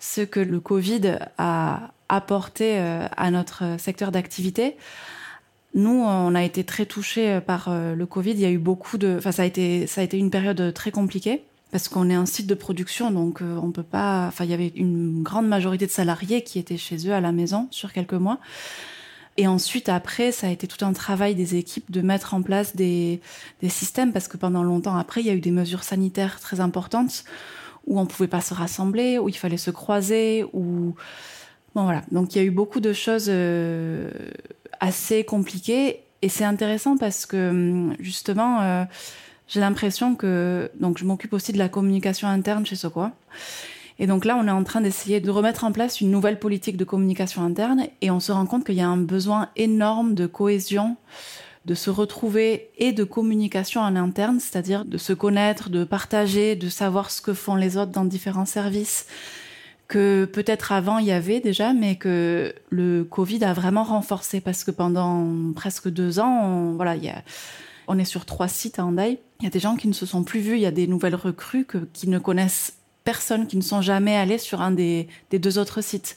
[0.00, 4.76] ce que le Covid a apporté euh, à notre secteur d'activité.
[5.74, 8.30] Nous, on a été très touchés par euh, le Covid.
[8.30, 10.72] Il y a eu beaucoup de, enfin ça a été ça a été une période
[10.74, 14.28] très compliquée parce qu'on est un site de production, donc euh, on peut pas.
[14.28, 17.32] Enfin, il y avait une grande majorité de salariés qui étaient chez eux à la
[17.32, 18.38] maison sur quelques mois.
[19.38, 22.76] Et ensuite, après, ça a été tout un travail des équipes de mettre en place
[22.76, 23.20] des,
[23.60, 26.60] des systèmes, parce que pendant longtemps après, il y a eu des mesures sanitaires très
[26.60, 27.24] importantes
[27.88, 30.94] où on pouvait pas se rassembler, où il fallait se croiser, où
[31.74, 32.02] bon voilà.
[32.12, 34.12] Donc il y a eu beaucoup de choses euh,
[34.78, 38.60] assez compliquées, et c'est intéressant parce que hum, justement.
[38.60, 38.84] Euh,
[39.48, 43.12] j'ai l'impression que donc je m'occupe aussi de la communication interne chez Soqua.
[43.98, 46.76] Et donc là, on est en train d'essayer de remettre en place une nouvelle politique
[46.76, 50.26] de communication interne et on se rend compte qu'il y a un besoin énorme de
[50.26, 50.96] cohésion,
[51.64, 56.68] de se retrouver et de communication en interne, c'est-à-dire de se connaître, de partager, de
[56.68, 59.06] savoir ce que font les autres dans différents services,
[59.86, 64.64] que peut-être avant il y avait déjà, mais que le Covid a vraiment renforcé parce
[64.64, 66.96] que pendant presque deux ans, on, voilà,
[67.86, 69.18] on est sur trois sites à Hendaye.
[69.40, 70.86] Il y a des gens qui ne se sont plus vus, il y a des
[70.86, 75.58] nouvelles recrues qui ne connaissent personne, qui ne sont jamais allés sur un des, deux
[75.58, 76.16] autres sites.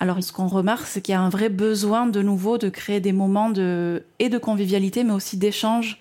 [0.00, 3.00] Alors, ce qu'on remarque, c'est qu'il y a un vrai besoin de nouveau de créer
[3.00, 5.98] des moments de, et de convivialité, mais aussi d'échange,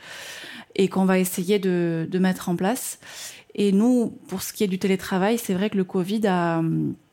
[0.75, 2.99] et qu'on va essayer de, mettre en place.
[3.56, 6.21] Et nous, pour ce qui est du télétravail, c'est vrai que le Covid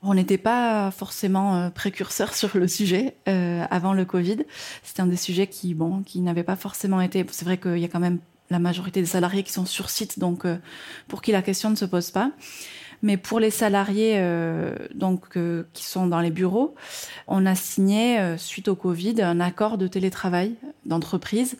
[0.05, 4.39] on n'était pas forcément euh, précurseur sur le sujet euh, avant le Covid.
[4.83, 7.25] C'était un des sujets qui, bon, qui n'avait pas forcément été.
[7.31, 8.19] C'est vrai qu'il y a quand même
[8.51, 10.57] la majorité des salariés qui sont sur site, donc euh,
[11.09, 12.31] pour qui la question ne se pose pas.
[13.03, 16.75] Mais pour les salariés euh, donc euh, qui sont dans les bureaux,
[17.27, 20.55] on a signé suite au Covid un accord de télétravail
[20.87, 21.57] d'entreprise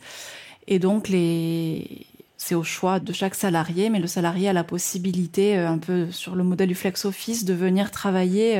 [0.67, 5.57] et donc les c'est au choix de chaque salarié, mais le salarié a la possibilité,
[5.57, 8.59] un peu sur le modèle du flex office, de venir travailler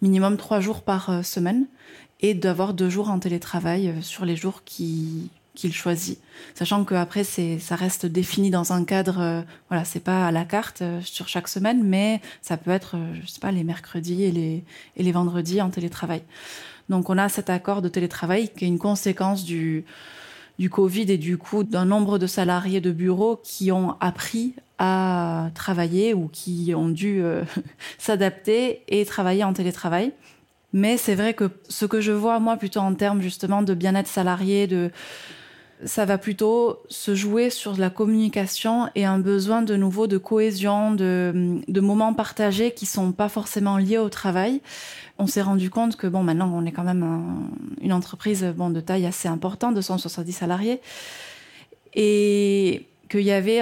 [0.00, 1.66] minimum trois jours par semaine
[2.20, 6.20] et d'avoir deux jours en télétravail sur les jours qui qu'il choisit,
[6.54, 10.30] sachant que après c'est ça reste défini dans un cadre, euh, voilà, c'est pas à
[10.30, 13.64] la carte euh, sur chaque semaine, mais ça peut être, euh, je sais pas, les
[13.64, 14.64] mercredis et les
[14.96, 16.22] et les vendredis en télétravail.
[16.88, 19.84] Donc on a cet accord de télétravail qui est une conséquence du
[20.60, 25.50] du Covid et du coup d'un nombre de salariés de bureaux qui ont appris à
[25.56, 27.20] travailler ou qui ont dû
[27.98, 30.12] s'adapter et travailler en télétravail.
[30.72, 34.06] Mais c'est vrai que ce que je vois, moi, plutôt en termes justement de bien-être
[34.06, 34.90] salarié, de,
[35.84, 40.92] ça va plutôt se jouer sur la communication et un besoin de nouveau de cohésion,
[40.92, 44.60] de, de moments partagés qui sont pas forcément liés au travail.
[45.18, 47.48] On s'est rendu compte que bon, maintenant on est quand même
[47.80, 50.80] une entreprise bon de taille assez importante, de 170 salariés,
[51.94, 53.60] et qu'il y avait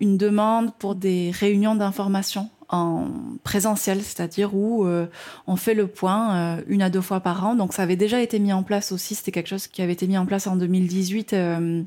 [0.00, 3.08] une demande pour des réunions d'information en
[3.44, 5.06] présentiel, c'est-à-dire où euh,
[5.46, 7.54] on fait le point euh, une à deux fois par an.
[7.54, 10.06] Donc ça avait déjà été mis en place aussi, c'était quelque chose qui avait été
[10.06, 11.82] mis en place en 2018, euh,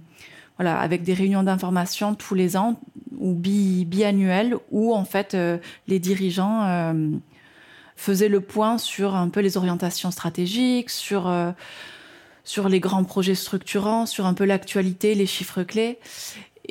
[0.58, 2.80] voilà, avec des réunions d'information tous les ans
[3.18, 5.36] ou bi biannuelles, où en fait
[5.88, 6.94] les dirigeants
[7.96, 11.30] faisaient le point sur un peu les orientations stratégiques, sur
[12.50, 16.00] sur les grands projets structurants, sur un peu l'actualité, les chiffres clés.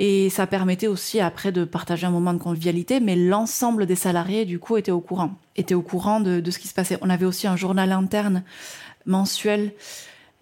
[0.00, 4.44] Et ça permettait aussi après de partager un moment de convivialité, mais l'ensemble des salariés,
[4.44, 6.98] du coup, étaient au courant, étaient au courant de, ce qui se passait.
[7.02, 8.44] On avait aussi un journal interne
[9.06, 9.72] mensuel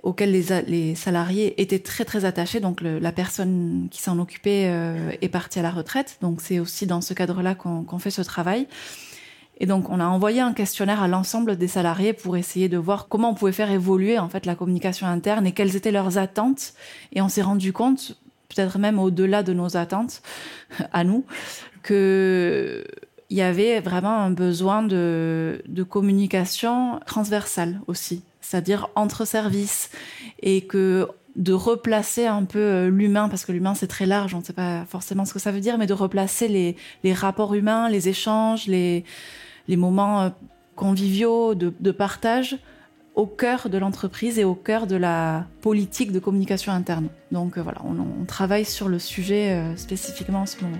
[0.03, 2.61] auquel les, salariés étaient très très attachés.
[2.61, 6.19] Donc la personne qui s'en occupait euh, est partie à la retraite.
[6.21, 8.69] Donc c'est aussi dans ce cadre-là qu'on qu fait ce travail.
[9.57, 13.09] Et donc on a envoyé un questionnaire à l'ensemble des salariés pour essayer de voir
[13.09, 16.75] comment on pouvait faire évoluer en fait la communication interne et quelles étaient leurs attentes.
[17.15, 18.19] Et on s'est rendu compte
[18.57, 20.23] peut-être même au-delà de nos attentes
[20.93, 21.25] à nous,
[21.83, 22.85] que
[23.29, 29.91] il y avait vraiment un besoin de, communication transversale aussi, c'est-à-dire entre services,
[30.43, 34.39] et que de replacer un peu euh, l'humain, parce que l'humain c'est très large, on
[34.39, 37.91] ne sait pas forcément ce que ça veut dire, mais de replacer les, rapports humains,
[37.91, 39.05] les échanges, les,
[39.69, 40.29] moments euh,
[40.77, 42.57] conviviaux de partage
[43.17, 47.09] au cœur de l'entreprise et au cœur de la politique de communication interne.
[47.33, 50.77] Donc euh, voilà, on, travaille sur le sujet euh, spécifiquement en ce moment.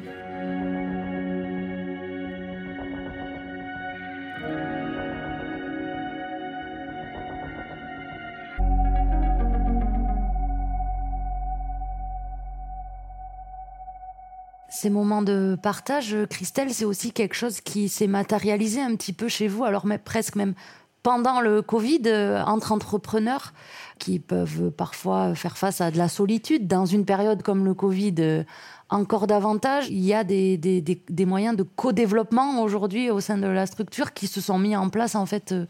[14.69, 19.27] Ces moments de partage, Christelle, c'est aussi quelque chose qui s'est matérialisé un petit peu
[19.27, 20.53] chez vous, alors mais presque même
[21.07, 23.53] pendant le Covid euh, entre entrepreneurs
[24.01, 26.67] qui peuvent parfois faire face à de la solitude.
[26.67, 28.43] Dans une période comme le Covid, euh,
[28.89, 33.67] encore davantage, il y a des, des, moyens de co-développement aujourd'hui au sein de la
[33.67, 35.67] structure qui se sont mis en place en fait euh,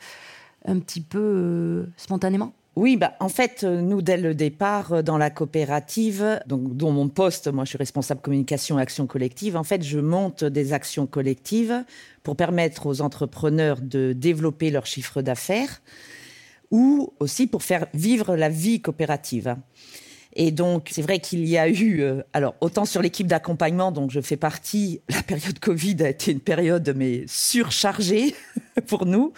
[0.65, 2.55] un petit peu spontanément.
[2.77, 7.49] Oui, bah, en fait, nous, dès le départ, dans la coopérative, donc, dont mon poste,
[7.49, 11.85] moi je suis responsable communication et action collective, en fait, je monte des actions collectives
[12.23, 15.81] pour permettre aux entrepreneurs de développer leur chiffre d'affaires
[16.71, 19.57] ou aussi pour faire vivre la vie coopérative.
[20.35, 24.11] Et donc, c'est vrai qu'il y a eu, euh, alors autant sur l'équipe d'accompagnement dont
[24.11, 28.35] je fais partie, la période Covid a été une période mais surchargée
[28.87, 29.33] pour nous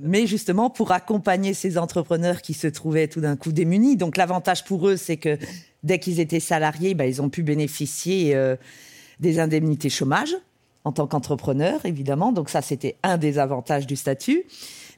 [0.00, 3.96] mais justement pour accompagner ces entrepreneurs qui se trouvaient tout d'un coup démunis.
[3.96, 5.38] Donc l'avantage pour eux, c'est que
[5.82, 8.56] dès qu'ils étaient salariés, bah, ils ont pu bénéficier euh,
[9.20, 10.34] des indemnités chômage
[10.84, 12.32] en tant qu'entrepreneur, évidemment.
[12.32, 14.44] Donc ça, c'était un des avantages du statut.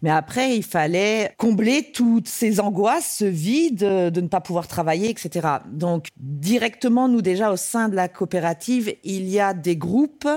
[0.03, 5.11] Mais après, il fallait combler toutes ces angoisses, ce vide de ne pas pouvoir travailler,
[5.11, 5.47] etc.
[5.71, 10.29] Donc, directement, nous déjà, au sein de la coopérative, il y a des groupes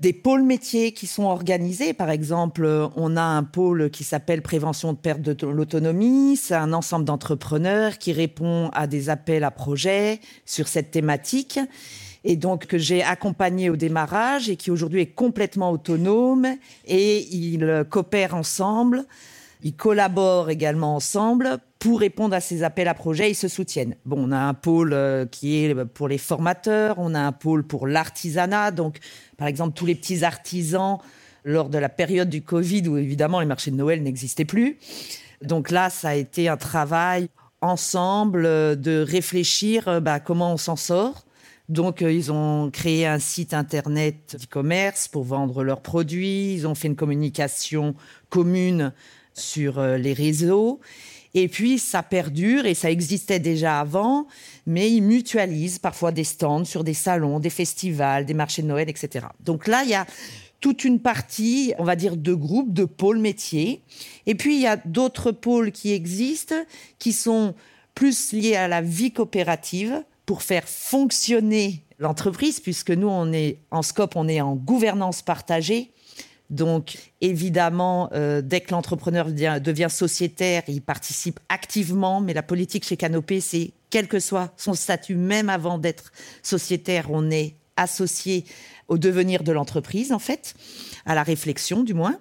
[0.00, 1.92] des pôles métiers qui sont organisés.
[1.92, 6.36] Par exemple, on a un pôle qui s'appelle prévention de perte de l'autonomie.
[6.36, 11.60] C'est un ensemble d'entrepreneurs qui répond à des appels à projets sur cette thématique
[12.24, 16.46] et donc que j'ai accompagné au démarrage et qui aujourd'hui est complètement autonome
[16.86, 19.04] et ils coopèrent ensemble.
[19.62, 23.30] Ils collaborent également ensemble pour répondre à ces appels à projets.
[23.30, 23.96] Ils se soutiennent.
[24.06, 27.64] Bon, on a un pôle euh, qui est pour les formateurs, on a un pôle
[27.64, 28.70] pour l'artisanat.
[28.70, 28.98] Donc,
[29.36, 30.98] par exemple, tous les petits artisans
[31.44, 34.78] lors de la période du Covid où évidemment les marchés de Noël n'existaient plus.
[35.42, 37.28] Donc là, ça a été un travail
[37.60, 41.24] ensemble euh, de réfléchir euh, bah, comment on s'en sort
[41.70, 46.52] donc, euh, ils ont créé un site internet d'e-commerce pour vendre leurs produits.
[46.52, 47.94] Ils ont fait une communication
[48.28, 48.92] commune
[49.34, 50.80] sur euh, les réseaux.
[51.32, 54.26] Et puis, ça perdure et ça existait déjà avant,
[54.66, 58.90] mais ils mutualisent parfois des stands sur des salons, des festivals, des marchés de Noël,
[58.90, 59.26] etc.
[59.38, 60.06] Donc là, il y a
[60.60, 63.80] toute une partie, on va dire, de groupes, de pôles métiers.
[64.26, 66.64] Et puis, il y a d'autres pôles qui existent,
[66.98, 67.54] qui sont
[67.94, 73.82] plus liés à la vie coopérative, pour faire fonctionner l'entreprise, puisque nous, on est en
[73.82, 75.90] scope, on est en gouvernance partagée.
[76.50, 82.20] Donc, évidemment, euh, dès que l'entrepreneur devient, sociétaire, il participe activement.
[82.20, 86.12] Mais la politique chez Canopé, c'est quel que soit son statut, même avant d'être
[86.44, 88.44] sociétaire, on est associé
[88.86, 90.54] au devenir de l'entreprise, en fait,
[91.06, 92.20] à la réflexion, du moins.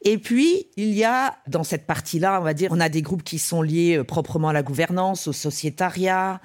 [0.00, 3.22] Et puis, il y a, dans cette partie-là, on va dire, on a des groupes
[3.24, 6.40] qui sont liés euh, proprement à la gouvernance, au sociétariat,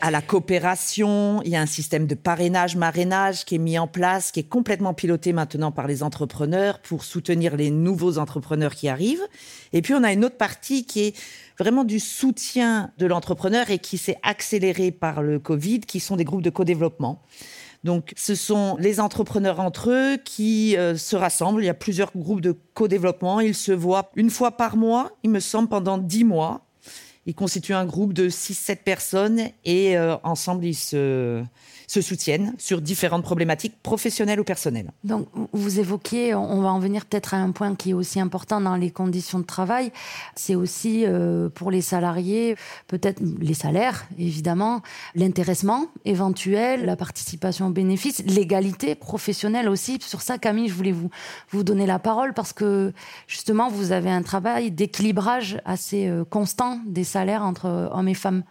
[0.00, 1.42] à la coopération.
[1.44, 4.48] Il y a un système de parrainage, marrainage qui est mis en place, qui est
[4.48, 9.26] complètement piloté maintenant par les entrepreneurs pour soutenir les nouveaux entrepreneurs qui arrivent.
[9.72, 11.16] Et puis on a une autre partie qui est
[11.58, 16.24] vraiment du soutien de l'entrepreneur et qui s'est accéléré par le Covid, qui sont des
[16.24, 17.22] groupes de co-développement.
[17.82, 21.62] Donc, ce sont les entrepreneurs entre eux qui euh, se rassemblent.
[21.62, 23.40] Il y a plusieurs groupes de co-développement.
[23.40, 26.66] Ils se voient une fois par mois, il me semble, pendant dix mois.
[27.30, 31.44] Ils constituent un groupe de 6-7 personnes et euh, ensemble, ils se,
[31.90, 34.92] se soutiennent sur différentes problématiques professionnelles ou personnelles.
[35.02, 38.60] Donc, vous évoquiez, on va en venir peut-être à un point qui est aussi important
[38.60, 39.90] dans les conditions de travail,
[40.36, 42.54] c'est aussi euh, pour les salariés,
[42.86, 44.82] peut-être les salaires, évidemment,
[45.16, 49.98] l'intéressement éventuel, la participation aux bénéfices, l'égalité professionnelle aussi.
[50.00, 51.10] Sur ça, Camille, je voulais vous,
[51.50, 52.92] vous donner la parole parce que
[53.26, 58.44] justement, vous avez un travail d'équilibrage assez euh, constant des salaires entre hommes et femmes.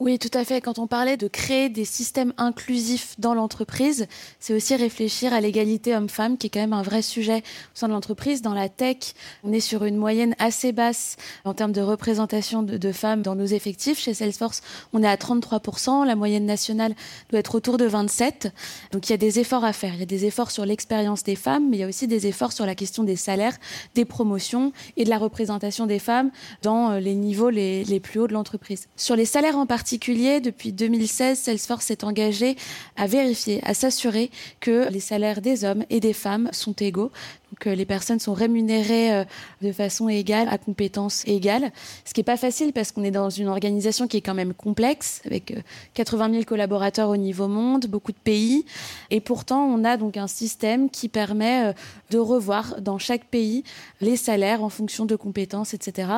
[0.00, 0.60] Oui, tout à fait.
[0.60, 4.08] Quand on parlait de créer des systèmes inclusifs dans l'entreprise,
[4.40, 7.86] c'est aussi réfléchir à l'égalité homme-femme, qui est quand même un vrai sujet au sein
[7.86, 8.42] de l'entreprise.
[8.42, 12.92] Dans la tech, on est sur une moyenne assez basse en termes de représentation de,
[12.92, 14.00] femmes dans nos effectifs.
[14.00, 16.04] Chez Salesforce, on est à 33%.
[16.04, 16.96] La moyenne nationale
[17.30, 18.50] doit être autour de 27%.
[18.90, 19.94] Donc il y a des efforts à faire.
[19.94, 22.26] Il y a des efforts sur l'expérience des femmes, mais il y a aussi des
[22.26, 23.56] efforts sur la question des salaires,
[23.94, 28.18] des promotions et de la représentation des femmes dans euh, les niveaux les, les plus
[28.18, 28.88] hauts de l'entreprise.
[28.96, 32.56] Sur les salaires en particulier, particulier, depuis 2016, Salesforce s'est engagé
[32.96, 37.12] à vérifier, à s'assurer que les salaires des hommes et des femmes sont égaux
[37.54, 39.24] que les personnes sont rémunérées euh,
[39.62, 41.70] de façon égale, à compétences égales.
[42.04, 44.54] Ce qui n'est pas facile parce qu'on est dans une organisation qui est quand même
[44.54, 45.54] complexe, avec
[45.94, 48.64] 80 euh, 000 collaborateurs au niveau monde, beaucoup de pays.
[49.10, 51.72] Et pourtant, on a donc un système qui permet euh,
[52.10, 53.64] de revoir dans chaque pays
[54.00, 56.08] les salaires en fonction de compétences, etc.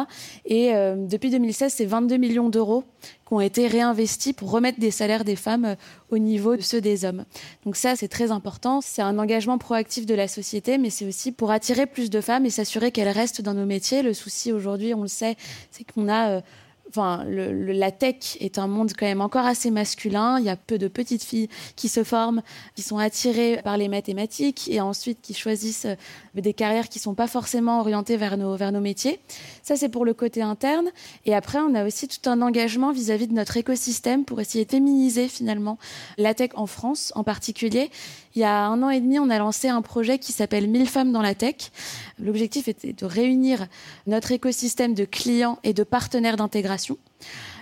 [0.44, 2.85] Et depuis 2016, c'est 22 millions d'euros
[3.27, 5.77] qui ont été réinvestis pour remettre des salaires des femmes
[6.11, 7.25] au niveau de ceux des hommes.
[7.64, 8.81] Donc ça, c'est très important.
[8.81, 12.47] C'est un engagement proactif de la société, mais c'est aussi pour attirer plus de femmes
[12.47, 14.03] et s'assurer qu'elles restent dans nos métiers.
[14.03, 15.37] Le souci aujourd'hui, on le sait,
[15.71, 16.31] c'est qu'on a...
[16.31, 16.40] Euh,
[16.88, 20.38] enfin, le, la tech est un monde quand même encore assez masculin.
[20.38, 22.42] Il y a peu de petites filles qui se forment,
[22.75, 25.94] qui sont attirées par les mathématiques et ensuite qui choisissent euh,
[26.35, 29.20] des carrières qui sont pas forcément orientées vers nos, vers nos métiers.
[29.62, 30.90] Ça, c'est pour le côté interne.
[31.25, 34.64] Et après, on a aussi tout un engagement vis-à-vis -vis de notre écosystème pour essayer
[34.64, 35.79] de féminiser finalement
[36.18, 37.90] la tech en France en particulier.
[38.35, 40.87] Il y a un an et demi, on a lancé un projet qui s'appelle 1000
[40.87, 41.70] femmes dans la tech.
[42.18, 43.66] L'objectif était de réunir
[44.07, 46.86] notre écosystème de clients et de partenaires d'intégration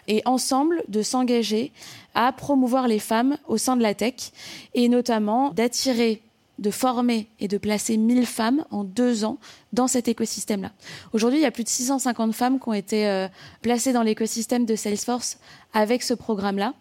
[0.07, 1.73] et ensemble de s'engager
[2.15, 4.33] à promouvoir les femmes au sein de la tech
[4.75, 6.23] et notamment d'attirer
[6.59, 9.38] de former et de placer 1000 femmes en deux ans
[9.73, 10.71] dans cet écosystème-là.
[11.13, 13.27] Aujourd'hui, il y a plus de 650 femmes qui ont été euh,
[13.61, 15.38] placées dans l'écosystème de Salesforce
[15.73, 16.75] avec ce programme-là.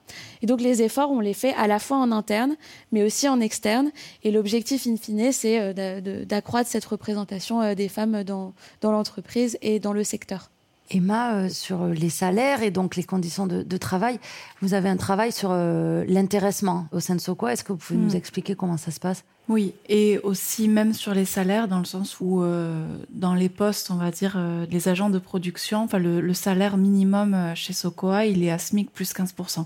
[0.44, 2.56] Et donc les efforts, on les fait à la fois en interne,
[2.92, 3.92] mais aussi en externe.
[4.24, 9.58] Et l'objectif, in fine, c'est euh, d'accroître cette représentation euh, des femmes dans, dans l'entreprise
[9.64, 10.53] et dans le secteur.
[10.94, 14.20] Emma, euh, sur les salaires et donc les conditions de, travail,
[14.62, 17.48] vous avez un travail sur euh, l'intéressement au sein de Soko.
[17.48, 18.18] Est-ce que vous pouvez nous hmm.
[18.18, 19.24] expliquer comment ça se passe?
[19.50, 23.92] Oui, et aussi même sur les salaires, dans le sens où euh, dans les postes,
[23.92, 24.40] on va dire,
[24.70, 29.14] les agents de production, enfin le, salaire minimum chez Sokoa, il est à SMIC plus
[29.14, 29.66] 15%.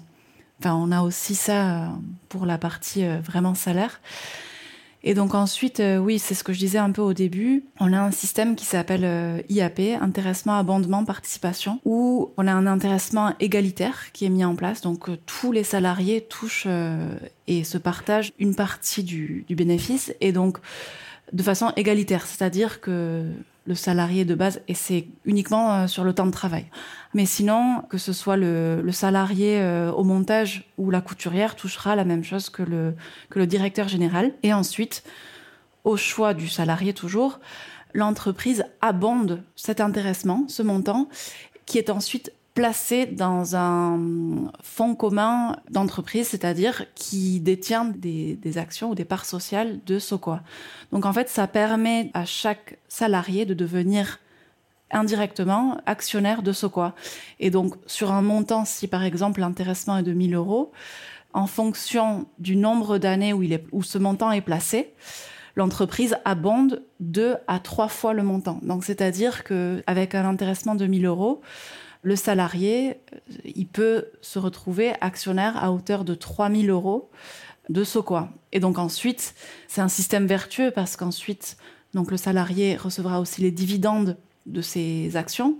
[0.60, 1.92] Enfin, on a aussi ça
[2.30, 4.00] pour la partie vraiment salaire.
[5.08, 7.94] Et donc ensuite, euh, oui, c'est ce que je disais un peu au début, on
[7.94, 13.34] a un système qui s'appelle euh, IAP, intéressement, abondement, participation, où on a un intéressement
[13.40, 14.82] égalitaire qui est mis en place.
[14.82, 16.68] Donc euh, tous les salariés touchent
[17.48, 20.14] et se partagent une partie du bénéfice.
[20.20, 20.58] Et donc
[21.32, 23.24] de façon égalitaire, c'est-à-dire que
[23.68, 26.66] le salarié de base, et c'est uniquement euh, sur le temps de travail.
[27.14, 32.06] Mais sinon, que ce soit le, salarié euh, au montage ou la couturière touchera la
[32.06, 32.96] même chose que le,
[33.30, 34.34] que le directeur général.
[34.44, 35.04] Et ensuite,
[35.84, 37.40] au choix du salarié toujours,
[37.94, 41.10] l'entreprise abonde cet intéressement, ce montant,
[41.66, 44.00] qui est ensuite placé dans un
[44.64, 50.42] fonds commun d'entreprise, c'est-à-dire qui détient des, actions ou des parts sociales de Sokoa.
[50.92, 54.20] Donc en fait, ça permet à chaque salarié de devenir
[54.90, 56.96] indirectement actionnaire de Sokoa.
[57.40, 60.72] Et donc sur un montant, si par exemple l'intéressement est de 1000 euros,
[61.34, 64.96] en fonction du nombre d'années où, où ce montant est placé,
[65.56, 68.58] l'entreprise abonde deux à trois fois le montant.
[68.64, 71.44] Donc c'est-à-dire qu'avec un intéressement de 1000 euros,
[72.02, 73.02] le salarié,
[73.44, 77.10] il peut se retrouver actionnaire à hauteur de 3000 euros
[77.70, 78.30] de Sokoa.
[78.52, 79.36] Et donc ensuite,
[79.68, 81.58] c'est un système vertueux parce qu'ensuite,
[81.94, 85.58] donc le salarié recevra aussi les dividendes de ses actions.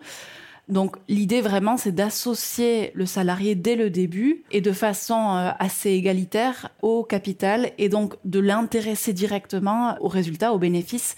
[0.70, 5.92] Donc l'idée vraiment, c'est d'associer le salarié dès le début et de façon euh, assez
[5.92, 11.16] égalitaire au capital et donc de l'intéresser directement aux résultats, aux bénéfices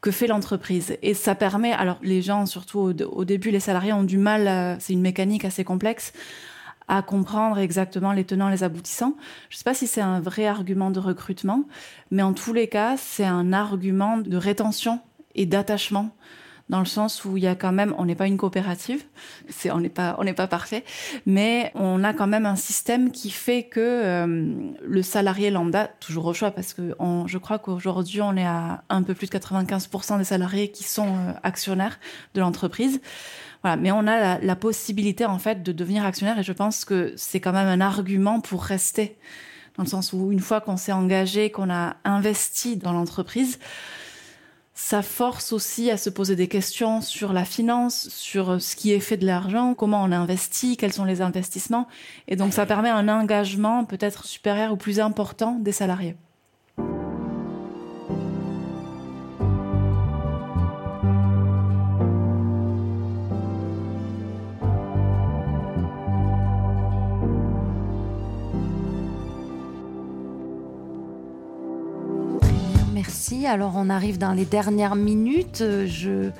[0.00, 0.96] que fait l'entreprise.
[1.02, 4.92] Et ça permet, alors les gens, surtout au, début, les salariés ont du mal, c'est
[4.92, 6.12] une mécanique assez complexe,
[6.88, 9.14] à comprendre exactement les tenants, les aboutissants.
[9.50, 11.64] Je ne sais pas si c'est un vrai argument de recrutement,
[12.10, 15.00] mais en tous les cas, c'est un argument de rétention
[15.34, 16.10] et d'attachement
[16.68, 19.02] dans le sens où il y a quand même, on n'est pas une coopérative,
[19.48, 20.84] c'est, on n'est pas, on n'est pas parfait,
[21.26, 26.26] mais on a quand même un système qui fait que euh, le salarié lambda, toujours
[26.26, 26.94] au choix, parce que
[27.26, 31.08] je crois qu'aujourd'hui on est à un peu plus de 95% des salariés qui sont
[31.08, 31.98] euh, actionnaires
[32.34, 33.00] de l'entreprise.
[33.62, 37.12] Voilà, mais on a la, possibilité en fait de devenir actionnaire et je pense que
[37.16, 39.16] c'est quand même un argument pour rester,
[39.76, 43.58] dans le sens où une fois qu'on s'est engagé, qu'on a investi dans l'entreprise,
[44.80, 49.00] ça force aussi à se poser des questions sur la finance, sur ce qui est
[49.00, 51.88] fait de l'argent, comment on investit, quels sont les investissements.
[52.28, 56.14] Et donc ça permet un engagement peut-être supérieur ou plus important des salariés.
[73.46, 75.62] Alors on arrive dans les dernières minutes.
[75.86, 76.30] Je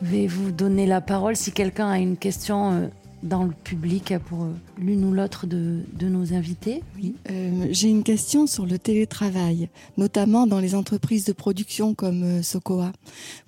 [0.00, 2.86] vais vous donner la parole si quelqu'un a une question euh,
[3.22, 6.82] dans le public pour euh, l'une ou l'autre de, nos invités.
[7.30, 12.92] Euh, j'ai une question sur le télétravail, notamment dans les entreprises de production comme Sokoa.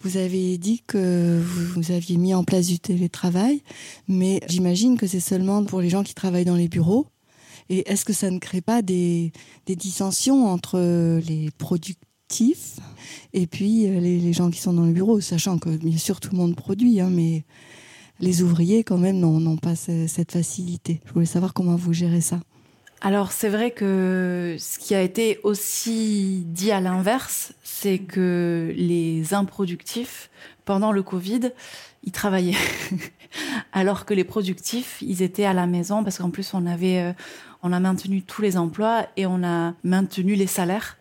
[0.03, 1.41] Vous avez dit que
[1.75, 3.63] vous, aviez mis en place du télétravail,
[4.09, 7.07] mais j'imagine que c'est seulement pour les gens qui travaillent dans les bureaux.
[7.69, 9.33] Et est-ce que ça ne crée pas des,
[9.67, 10.79] dissensions entre
[11.21, 12.11] les producteurs
[13.33, 16.31] et puis euh, les, gens qui sont dans le bureau, sachant que bien sûr tout
[16.33, 17.45] le monde produit, hein, mais
[18.21, 21.01] les ouvriers quand même n'ont pas cette facilité.
[21.07, 22.41] Je voulais savoir comment vous gérez ça.
[23.03, 29.33] Alors c'est vrai que ce qui a été aussi dit à l'inverse, c'est que les
[29.33, 30.31] improductifs,
[30.67, 31.53] pendant le Covid,
[32.05, 32.59] ils travaillaient.
[33.73, 37.13] Alors que les productifs, ils étaient à la maison parce qu'en plus on avait, euh,
[37.63, 40.99] on a maintenu tous les emplois et on a maintenu les salaires.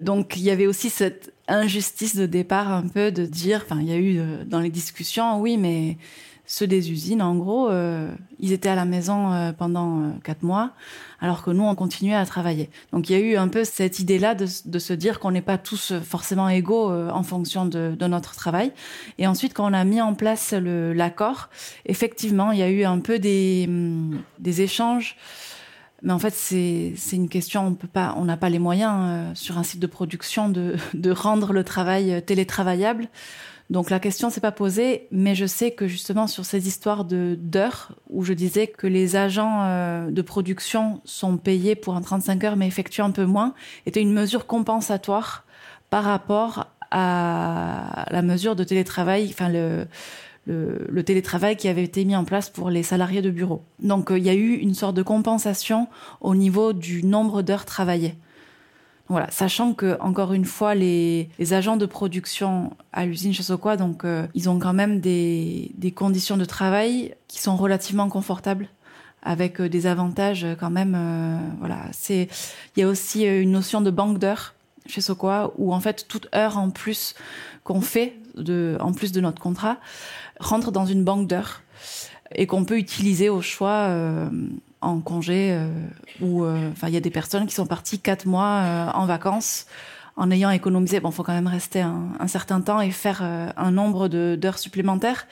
[0.00, 3.88] Donc il y avait aussi cette injustice de départ un peu de dire, enfin il
[3.88, 5.98] y a eu euh, dans les discussions, oui, mais
[6.46, 10.72] ceux des usines, en gros, euh, ils étaient à la maison euh, pendant quatre mois,
[11.20, 12.68] alors que nous, on continuait à travailler.
[12.92, 15.56] Donc il y a eu un peu cette idée-là de, se dire qu'on n'est pas
[15.56, 18.72] tous forcément égaux en fonction de, notre travail.
[19.16, 21.48] Et ensuite, quand on a mis en place l'accord,
[21.86, 25.16] effectivement, il y a eu un peu des, hum, des échanges
[26.04, 29.30] Mais en fait, c'est une question, on peut pas, on n'a pas les moyens euh,
[29.34, 33.08] sur un site de production de, de rendre le travail euh, télétravaillable.
[33.70, 37.38] Donc la question s'est pas posée, mais je sais que justement sur ces histoires de
[37.40, 42.44] d'heures où je disais que les agents euh, de production sont payés pour un 35
[42.44, 43.54] heures mais effectuent un peu moins,
[43.86, 45.44] était une mesure compensatoire
[45.88, 49.86] par rapport à la mesure de télétravail, enfin le
[50.46, 53.62] le, télétravail qui avait été mis en place pour les salariés de bureau.
[53.80, 55.88] Donc euh, il y a eu une sorte de compensation
[56.20, 58.14] au niveau du nombre d'heures travaillées.
[59.08, 64.04] Voilà, sachant que encore une fois, les, agents de production à l'usine chez Soqua, donc
[64.04, 68.68] euh, ils ont quand même des, conditions de travail qui sont relativement confortables,
[69.22, 70.96] avec euh, des avantages quand même.
[71.58, 72.28] voilà, c'est
[72.76, 74.54] il y a aussi une notion de banque d'heures
[74.86, 77.14] chez Soqua où en fait toute heure en plus
[77.62, 79.78] qu'on fait en plus de notre contrat
[80.40, 81.62] rentre dans une banque d'heures
[82.34, 84.28] et qu'on peut utiliser au choix euh,
[84.80, 85.68] en congé euh,
[86.20, 89.66] ou euh, il y a des personnes qui sont parties quatre mois en vacances
[90.16, 91.00] en ayant économisé.
[91.00, 95.26] Bon faut quand même rester un, un certain temps et faire un nombre d'heures supplémentaires.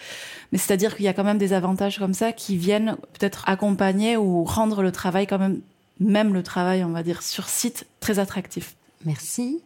[0.50, 4.16] Mais c'est-à-dire qu'il y a quand même des avantages comme ça qui viennent peut-être accompagner
[4.16, 5.61] ou rendre le travail quand même
[6.00, 8.74] même le travail on va dire sur site très attractif.
[9.05, 9.61] Merci.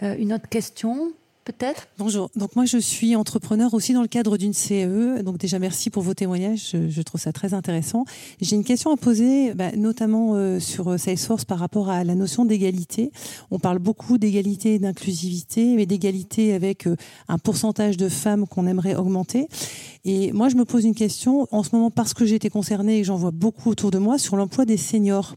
[0.00, 1.12] Une autre question
[1.44, 2.30] peut-être Bonjour.
[2.36, 5.22] Donc moi, je suis entrepreneur aussi dans le cadre d'une CE.
[5.22, 6.74] Donc déjà, merci pour vos témoignages.
[6.88, 8.04] Je, trouve ça très intéressant.
[8.40, 12.14] J'ai une question à poser, bah, notamment euh, sur euh, Salesforce par rapport à la
[12.14, 13.12] notion d'égalité.
[13.50, 16.96] On parle beaucoup d'égalité et d'inclusivité, mais d'égalité avec euh,
[17.28, 19.48] un pourcentage de femmes qu'on aimerait augmenter.
[20.04, 23.00] Et moi, je me pose une question en ce moment parce que j'ai été concernée
[23.00, 25.36] et j'en vois beaucoup autour de moi sur l'emploi des seniors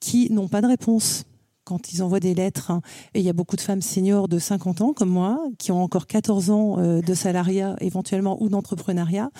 [0.00, 1.24] qui n'ont pas de réponse
[1.64, 2.70] quand ils envoient des lettres.
[2.70, 2.82] Hein.
[3.14, 5.82] Et il y a beaucoup de femmes seniors de 50 ans, comme moi, qui ont
[5.82, 9.30] encore 14 ans euh, de salariat éventuellement ou d'entrepreneuriat,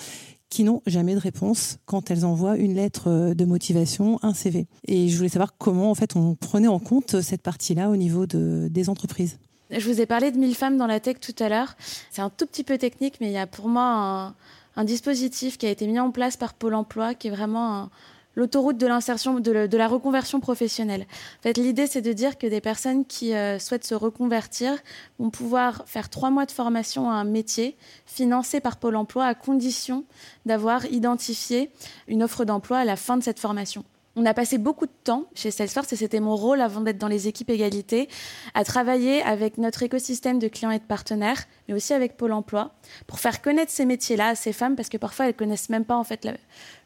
[0.49, 4.67] qui n'ont jamais de réponse quand elles envoient une lettre euh, de motivation, un CV.
[4.87, 8.25] Et je voulais savoir comment en fait on prenait en compte cette partie-là au niveau
[8.25, 9.37] de, des entreprises.
[9.71, 11.75] Je vous ai parlé de 1000 femmes dans la tech tout à l'heure.
[12.11, 14.35] C'est un tout petit peu technique, mais il y a pour moi un,
[14.75, 17.89] un dispositif qui a été mis en place par Pôle Emploi qui est vraiment un,
[18.35, 21.05] l'autoroute de l'insertion, de, la reconversion professionnelle.
[21.39, 24.77] En fait, l'idée, c'est de dire que des personnes qui euh, souhaitent se reconvertir
[25.19, 29.35] vont pouvoir faire trois mois de formation à un métier financé par Pôle Emploi à
[29.35, 30.05] condition
[30.45, 31.71] d'avoir identifié
[32.07, 33.83] une offre d'emploi à la fin de cette formation.
[34.17, 37.09] On a passé beaucoup de temps chez Salesforce, et c'était mon rôle avant d'être dans
[37.09, 38.07] les équipes égalité,
[38.53, 42.71] à travailler avec notre écosystème de clients et de partenaires, mais aussi avec Pôle Emploi,
[43.07, 45.97] pour faire connaître ces métiers-là à ces femmes, parce que parfois elles connaissent même pas
[45.97, 46.25] en fait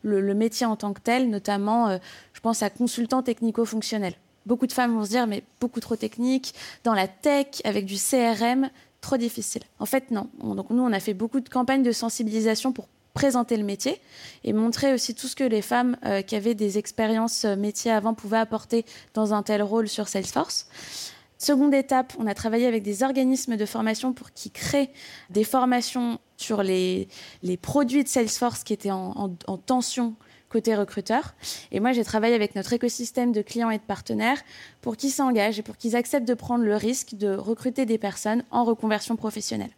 [0.01, 1.97] le, métier en tant que tel, notamment, euh,
[2.33, 4.15] je pense à consultant technico-fonctionnel.
[4.47, 7.97] Beaucoup de femmes vont se dire, mais beaucoup trop technique, dans la tech, avec du
[7.97, 8.71] CRM,
[9.01, 9.61] trop difficile.
[9.77, 10.29] En fait, non.
[10.41, 12.87] donc nous, on a fait beaucoup de campagnes de sensibilisation pour
[13.19, 13.99] présenter le métier
[14.45, 17.91] et montrer aussi tout ce que les femmes euh, qui avaient des expériences euh, métiers
[17.91, 20.69] avant pouvaient apporter dans un tel rôle sur Salesforce.
[21.37, 24.89] Seconde étape, on a travaillé avec des organismes de formation pour qu'ils créent
[25.29, 27.09] des formations sur les,
[27.43, 30.15] les produits de Salesforce qui étaient en, en tension
[30.47, 31.35] côté recruteur.
[31.73, 34.41] Et moi, j'ai travaillé avec notre écosystème de clients et de partenaires
[34.79, 38.43] pour qu'ils s'engagent et pour qu'ils acceptent de prendre le risque de recruter des personnes
[38.49, 39.71] en reconversion professionnelle.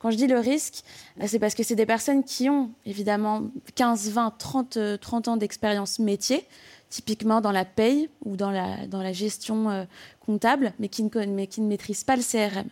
[0.00, 0.82] Quand je dis le risque,
[1.18, 3.42] bah, c'est parce que c'est des personnes qui ont évidemment
[3.74, 6.46] 15, 20, 30, 30 ans d'expérience métier,
[6.88, 9.84] typiquement dans la paye ou dans la, dans la gestion euh,
[10.24, 12.68] comptable, mais qui, ne, mais qui ne maîtrisent pas le CRM.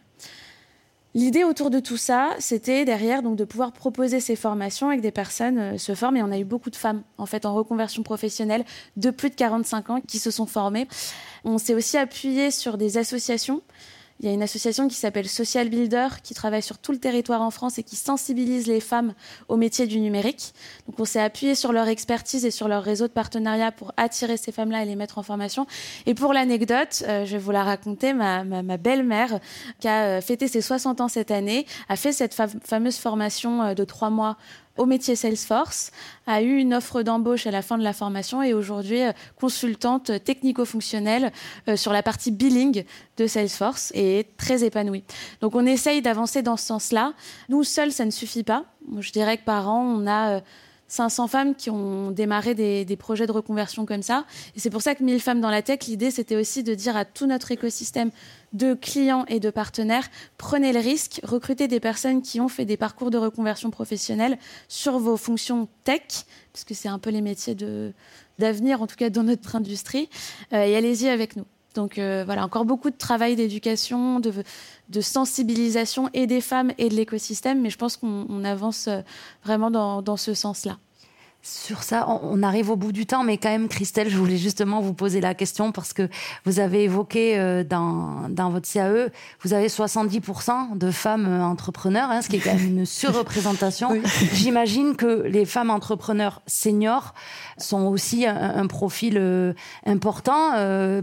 [1.15, 5.11] L'idée autour de tout ça, c'était derrière donc de pouvoir proposer ces formations avec des
[5.11, 8.03] personnes euh, se forment et on a eu beaucoup de femmes en fait en reconversion
[8.03, 8.65] professionnelle
[8.97, 10.89] de plus de 45 ans qui se sont formées.
[11.45, 13.61] On s'est aussi appuyé sur des associations
[14.21, 17.41] il y a une association qui s'appelle Social Builder qui travaille sur tout le territoire
[17.41, 19.15] en France et qui sensibilise les femmes
[19.49, 20.55] au métier du numérique.
[20.89, 24.37] Donc on s'est appuyé sur leur expertise et sur leur réseau de partenariat pour attirer
[24.37, 25.67] ces femmes-là et les mettre en formation.
[26.07, 29.39] Et pour l'anecdote, euh, je vais vous la raconter, ma, ma, belle-mère
[29.79, 33.75] qui a euh, fêté ses 60 ans cette année a fait cette fameuse formation euh,
[33.75, 34.37] de trois mois
[34.79, 35.91] au métier Salesforce,
[36.27, 40.13] a eu une offre d'embauche à la fin de la formation et aujourd'hui euh, consultante
[40.25, 41.33] technico-fonctionnelle
[41.69, 42.85] euh, sur la partie billing
[43.17, 45.05] de Salesforce et est très épanouie.
[45.41, 47.13] Donc on essaye d'avancer dans ce sens-là.
[47.49, 48.65] Nous seuls, ça ne suffit pas.
[48.99, 50.41] Je dirais que par an, on a
[50.87, 54.25] 500 euh, femmes qui ont démarré des, des, projets de reconversion comme ça.
[54.57, 56.97] Et c'est pour ça que 1000 femmes dans la tech, l'idée, c'était aussi de dire
[56.97, 58.11] à tout notre écosystème
[58.53, 62.77] de clients et de partenaires, prenez le risque, recrutez des personnes qui ont fait des
[62.77, 64.39] parcours de reconversion professionnelle
[64.69, 67.57] sur vos fonctions tech, puisque c'est un peu les métiers
[68.39, 70.09] d'avenir, en tout cas dans notre industrie,
[70.53, 71.45] euh, et allez-y avec nous.
[71.75, 74.33] Donc euh, voilà, encore beaucoup de travail d'éducation, de,
[75.01, 79.01] sensibilisation et des femmes et de l'écosystème, mais je pense qu'on avance euh,
[79.45, 80.79] vraiment dans, ce sens-là.
[81.41, 84.81] Sur ça, on arrive au bout du temps, mais quand même, Christelle, je voulais justement
[84.81, 86.09] vous poser la question parce que
[86.45, 89.11] vous avez évoqué euh, dans, dans votre CAE,
[89.43, 94.03] vous avez 70% de femmes euh, entrepreneurs, hein, ce qui est quand même une surreprésentation.
[94.33, 97.15] J'imagine que les femmes entrepreneurs seniors
[97.57, 99.53] sont aussi un, profil euh,
[99.87, 100.51] important.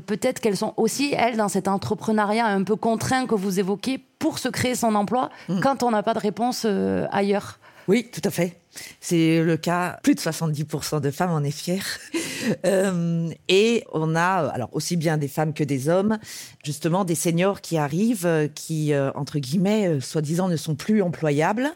[0.05, 4.37] Peut-être qu'elles sont aussi, elles, dans cet entrepreneuriat un peu contraint que vous évoquez pour
[4.39, 5.61] se créer son emploi mm.
[5.61, 6.67] quand on n'a pas de réponse
[7.09, 7.57] ailleurs.
[7.87, 8.57] Oui, tout à fait.
[8.99, 11.85] C'est le cas, plus de 70% de femmes en est fière.
[12.63, 16.19] Euh, et on a, alors aussi bien des femmes que des hommes,
[16.63, 21.71] justement des seniors qui arrivent, qui, euh, entre guillemets, euh, soi-disant ne sont plus employables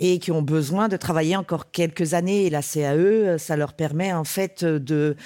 [0.00, 2.44] et qui ont besoin de travailler encore quelques années.
[2.44, 5.16] Et la CAE, ça leur permet en fait de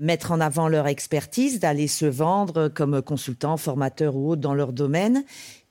[0.00, 4.72] mettre en avant leur expertise, d'aller se vendre comme consultants, formateurs ou autres dans leur
[4.72, 5.24] domaine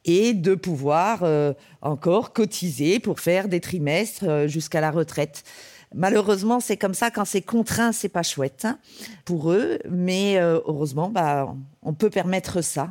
[0.05, 5.43] et de pouvoir euh, encore cotiser pour faire des trimestres euh, jusqu'à la retraite.
[5.95, 7.11] Malheureusement, c'est comme ça.
[7.11, 8.79] Quand c'est contraint, c'est pas chouette hein,
[9.25, 9.79] pour eux.
[9.89, 12.89] Mais euh, heureusement, bah, on peut permettre ça.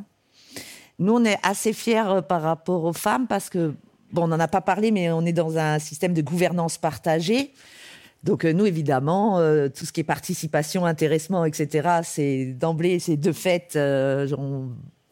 [0.99, 3.75] Nous, on est assez fiers par rapport aux femmes parce que,
[4.13, 7.53] bon, on n'en a pas parlé, mais on est dans un système de gouvernance partagée.
[8.23, 9.39] Donc nous, évidemment,
[9.75, 13.77] tout ce qui est participation, intéressement, etc., c'est d'emblée, c'est de fait,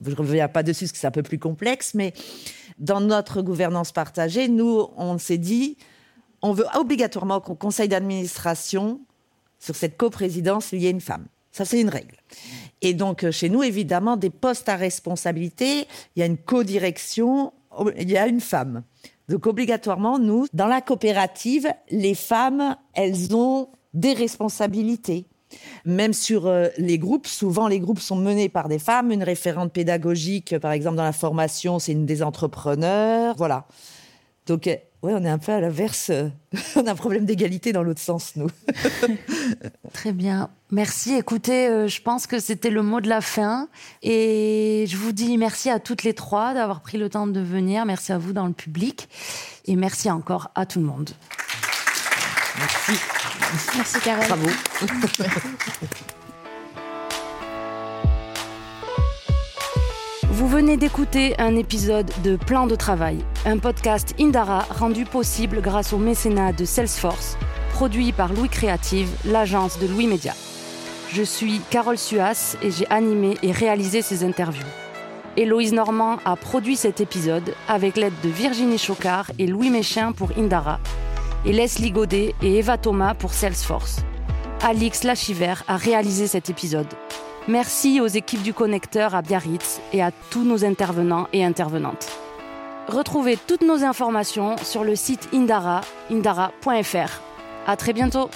[0.05, 2.13] je ne reviens pas dessus parce que c'est un peu plus complexe, mais
[2.79, 5.77] dans notre gouvernance partagée, nous, on s'est dit,
[6.43, 9.01] on veut obligatoirement qu'au conseil d'administration,
[9.59, 11.27] sur cette coprésidence, il y ait une femme.
[11.53, 12.17] Ça, c'est une règle.
[12.81, 15.87] Et donc, euh, chez nous, évidemment, des postes à responsabilité,
[16.17, 17.53] il y a une codirection,
[17.99, 18.83] il y a une femme.
[19.29, 25.27] Donc, obligatoirement, nous, dans la coopérative, les femmes, elles ont des responsabilités.
[25.85, 29.11] Même sur euh, les groupes, souvent les groupes sont menés par des femmes.
[29.11, 33.35] Une référente pédagogique, par exemple dans la formation, c'est une des entrepreneurs.
[33.37, 33.67] Voilà.
[34.47, 36.11] Donc, euh, oui, on est un peu à l'inverse.
[36.77, 38.51] on a un problème d'égalité dans l'autre sens, nous.
[39.93, 40.51] Très bien.
[40.71, 41.15] Merci.
[41.15, 43.69] Écoutez, euh, je pense que c'était le mot de la fin.
[44.03, 47.87] Et je vous dis merci à toutes les trois d'avoir pris le temps de venir.
[47.87, 49.09] Merci à vous dans le public.
[49.65, 51.11] Et merci encore à tout le monde.
[52.61, 52.93] Merci.
[53.77, 54.27] Merci Carole.
[54.27, 54.49] Bravo.
[60.29, 65.95] Vous venez d'écouter un épisode de Plan de travail, un podcast Indara rendu possible grâce
[65.95, 67.39] au mécénat de Salesforce,
[67.73, 70.35] produit par Louis Créative, l'agence de Louis Média.
[71.13, 74.67] Je suis Carole Suas et j'ai animé et réalisé ces interviews.
[75.39, 80.31] Héloïse Normand a produit cet épisode avec l'aide de Virginie Chocard et Louis Méchin pour
[80.37, 80.79] Indara
[81.45, 84.01] et Leslie Godet et Eva Thomas pour Salesforce.
[84.63, 86.89] Alix Lachiver a réalisé cet épisode.
[87.49, 92.09] Merci aux équipes du connecteur à Biarritz et à tous nos intervenants et intervenantes.
[92.89, 95.81] Retrouvez toutes nos informations sur le site Indara,
[96.11, 97.21] indara.fr.
[97.67, 98.29] À très bientôt!